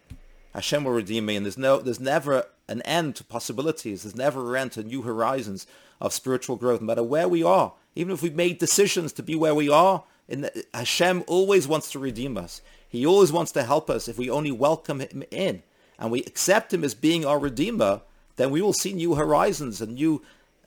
Hashem 0.53 0.83
will 0.83 0.91
redeem 0.91 1.25
me, 1.25 1.35
and 1.35 1.45
there's 1.45 1.57
no, 1.57 1.79
there's 1.79 1.99
never 1.99 2.45
an 2.67 2.81
end 2.83 3.15
to 3.17 3.23
possibilities. 3.23 4.03
There's 4.03 4.15
never 4.15 4.55
an 4.55 4.61
end 4.61 4.71
to 4.73 4.83
new 4.83 5.01
horizons 5.01 5.67
of 5.99 6.13
spiritual 6.13 6.55
growth, 6.55 6.81
no 6.81 6.87
matter 6.87 7.03
where 7.03 7.27
we 7.27 7.43
are. 7.43 7.73
Even 7.95 8.13
if 8.13 8.21
we've 8.21 8.35
made 8.35 8.57
decisions 8.57 9.13
to 9.13 9.23
be 9.23 9.35
where 9.35 9.55
we 9.55 9.69
are, 9.69 10.03
the, 10.27 10.65
Hashem 10.73 11.23
always 11.27 11.67
wants 11.67 11.91
to 11.91 11.99
redeem 11.99 12.37
us. 12.37 12.61
He 12.87 13.05
always 13.05 13.31
wants 13.31 13.51
to 13.53 13.63
help 13.63 13.89
us 13.89 14.07
if 14.07 14.17
we 14.17 14.29
only 14.29 14.51
welcome 14.51 14.99
him 14.99 15.23
in 15.31 15.63
and 15.99 16.11
we 16.11 16.21
accept 16.21 16.73
him 16.73 16.83
as 16.83 16.93
being 16.93 17.25
our 17.25 17.39
redeemer. 17.39 18.01
Then 18.35 18.51
we 18.51 18.61
will 18.61 18.73
see 18.73 18.93
new 18.93 19.15
horizons 19.15 19.81
and 19.81 19.95
new 19.95 20.21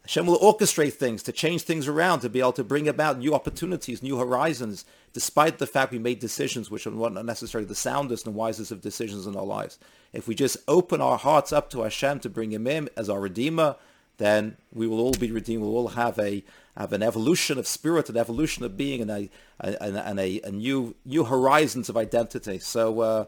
Hashem 0.07 0.27
will 0.27 0.39
orchestrate 0.39 0.93
things 0.93 1.25
to 1.25 1.33
change 1.33 1.63
things 1.63 1.89
around, 1.89 2.21
to 2.21 2.29
be 2.29 2.39
able 2.39 2.53
to 2.53 2.63
bring 2.63 2.87
about 2.87 3.19
new 3.19 3.35
opportunities, 3.35 4.05
new 4.05 4.17
horizons, 4.17 4.85
despite 5.13 5.59
the 5.59 5.67
fact 5.67 5.91
we 5.91 5.99
made 5.99 6.21
decisions 6.21 6.71
which 6.71 6.87
are 6.87 6.93
not 6.93 7.25
necessarily 7.25 7.67
the 7.67 7.75
soundest 7.75 8.25
and 8.25 8.37
wisest 8.37 8.71
of 8.71 8.81
decisions 8.81 9.27
in 9.27 9.35
our 9.35 9.45
lives. 9.45 9.81
If 10.13 10.29
we 10.29 10.37
just 10.37 10.59
open 10.69 11.01
our 11.01 11.19
hearts 11.19 11.53
up 11.53 11.71
to 11.71 11.83
Hashem 11.83 12.21
to 12.21 12.31
bring 12.31 12.53
Him 12.53 12.69
in 12.69 12.89
as 12.97 13.11
our 13.11 13.19
Redeemer, 13.19 13.75
then 14.19 14.57
we 14.73 14.87
will 14.87 15.01
all 15.01 15.13
be 15.13 15.33
redeemed. 15.33 15.63
We'll 15.63 15.77
all 15.77 15.89
have 15.89 16.21
a 16.21 16.45
have 16.77 16.93
an 16.93 17.03
evolution 17.03 17.59
of 17.59 17.67
spirit, 17.67 18.09
an 18.09 18.17
evolution 18.17 18.65
of 18.65 18.77
being, 18.77 19.03
and 19.03 19.11
a 19.11 19.29
and, 19.59 19.97
and 19.97 20.21
a, 20.21 20.41
a, 20.43 20.53
new 20.53 20.95
new 21.05 21.25
horizons 21.25 21.89
of 21.89 21.97
identity. 21.97 22.61
So 22.61 23.01
uh, 23.01 23.25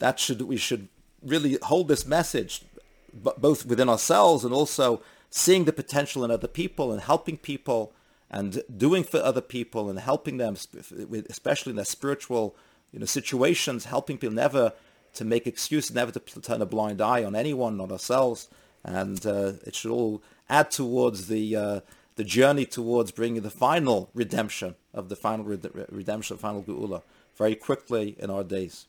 that 0.00 0.20
should 0.20 0.42
we 0.42 0.58
should 0.58 0.88
really 1.22 1.56
hold 1.62 1.88
this 1.88 2.06
message, 2.06 2.62
both 3.14 3.64
within 3.64 3.88
ourselves 3.88 4.44
and 4.44 4.52
also 4.52 5.00
seeing 5.36 5.64
the 5.64 5.72
potential 5.72 6.24
in 6.24 6.30
other 6.30 6.46
people 6.46 6.92
and 6.92 7.00
helping 7.00 7.36
people 7.36 7.92
and 8.30 8.62
doing 8.76 9.02
for 9.02 9.18
other 9.18 9.40
people 9.40 9.90
and 9.90 9.98
helping 9.98 10.36
them, 10.36 10.56
especially 11.28 11.70
in 11.70 11.76
their 11.76 11.84
spiritual 11.84 12.54
you 12.92 13.00
know, 13.00 13.04
situations, 13.04 13.86
helping 13.86 14.16
people 14.16 14.32
never 14.32 14.72
to 15.12 15.24
make 15.24 15.44
excuses, 15.44 15.92
never 15.92 16.12
to 16.12 16.40
turn 16.40 16.62
a 16.62 16.66
blind 16.66 17.00
eye 17.00 17.24
on 17.24 17.34
anyone, 17.34 17.76
not 17.76 17.90
ourselves. 17.90 18.48
And 18.84 19.26
uh, 19.26 19.54
it 19.66 19.74
should 19.74 19.90
all 19.90 20.22
add 20.48 20.70
towards 20.70 21.26
the 21.26 21.56
uh, 21.56 21.80
the 22.14 22.22
journey 22.22 22.64
towards 22.64 23.10
bringing 23.10 23.42
the 23.42 23.50
final 23.50 24.10
redemption 24.14 24.76
of 24.92 25.08
the 25.08 25.16
final 25.16 25.44
redemption, 25.44 26.36
the 26.36 26.40
final 26.40 26.62
geula, 26.62 27.02
very 27.36 27.56
quickly 27.56 28.14
in 28.20 28.30
our 28.30 28.44
days. 28.44 28.86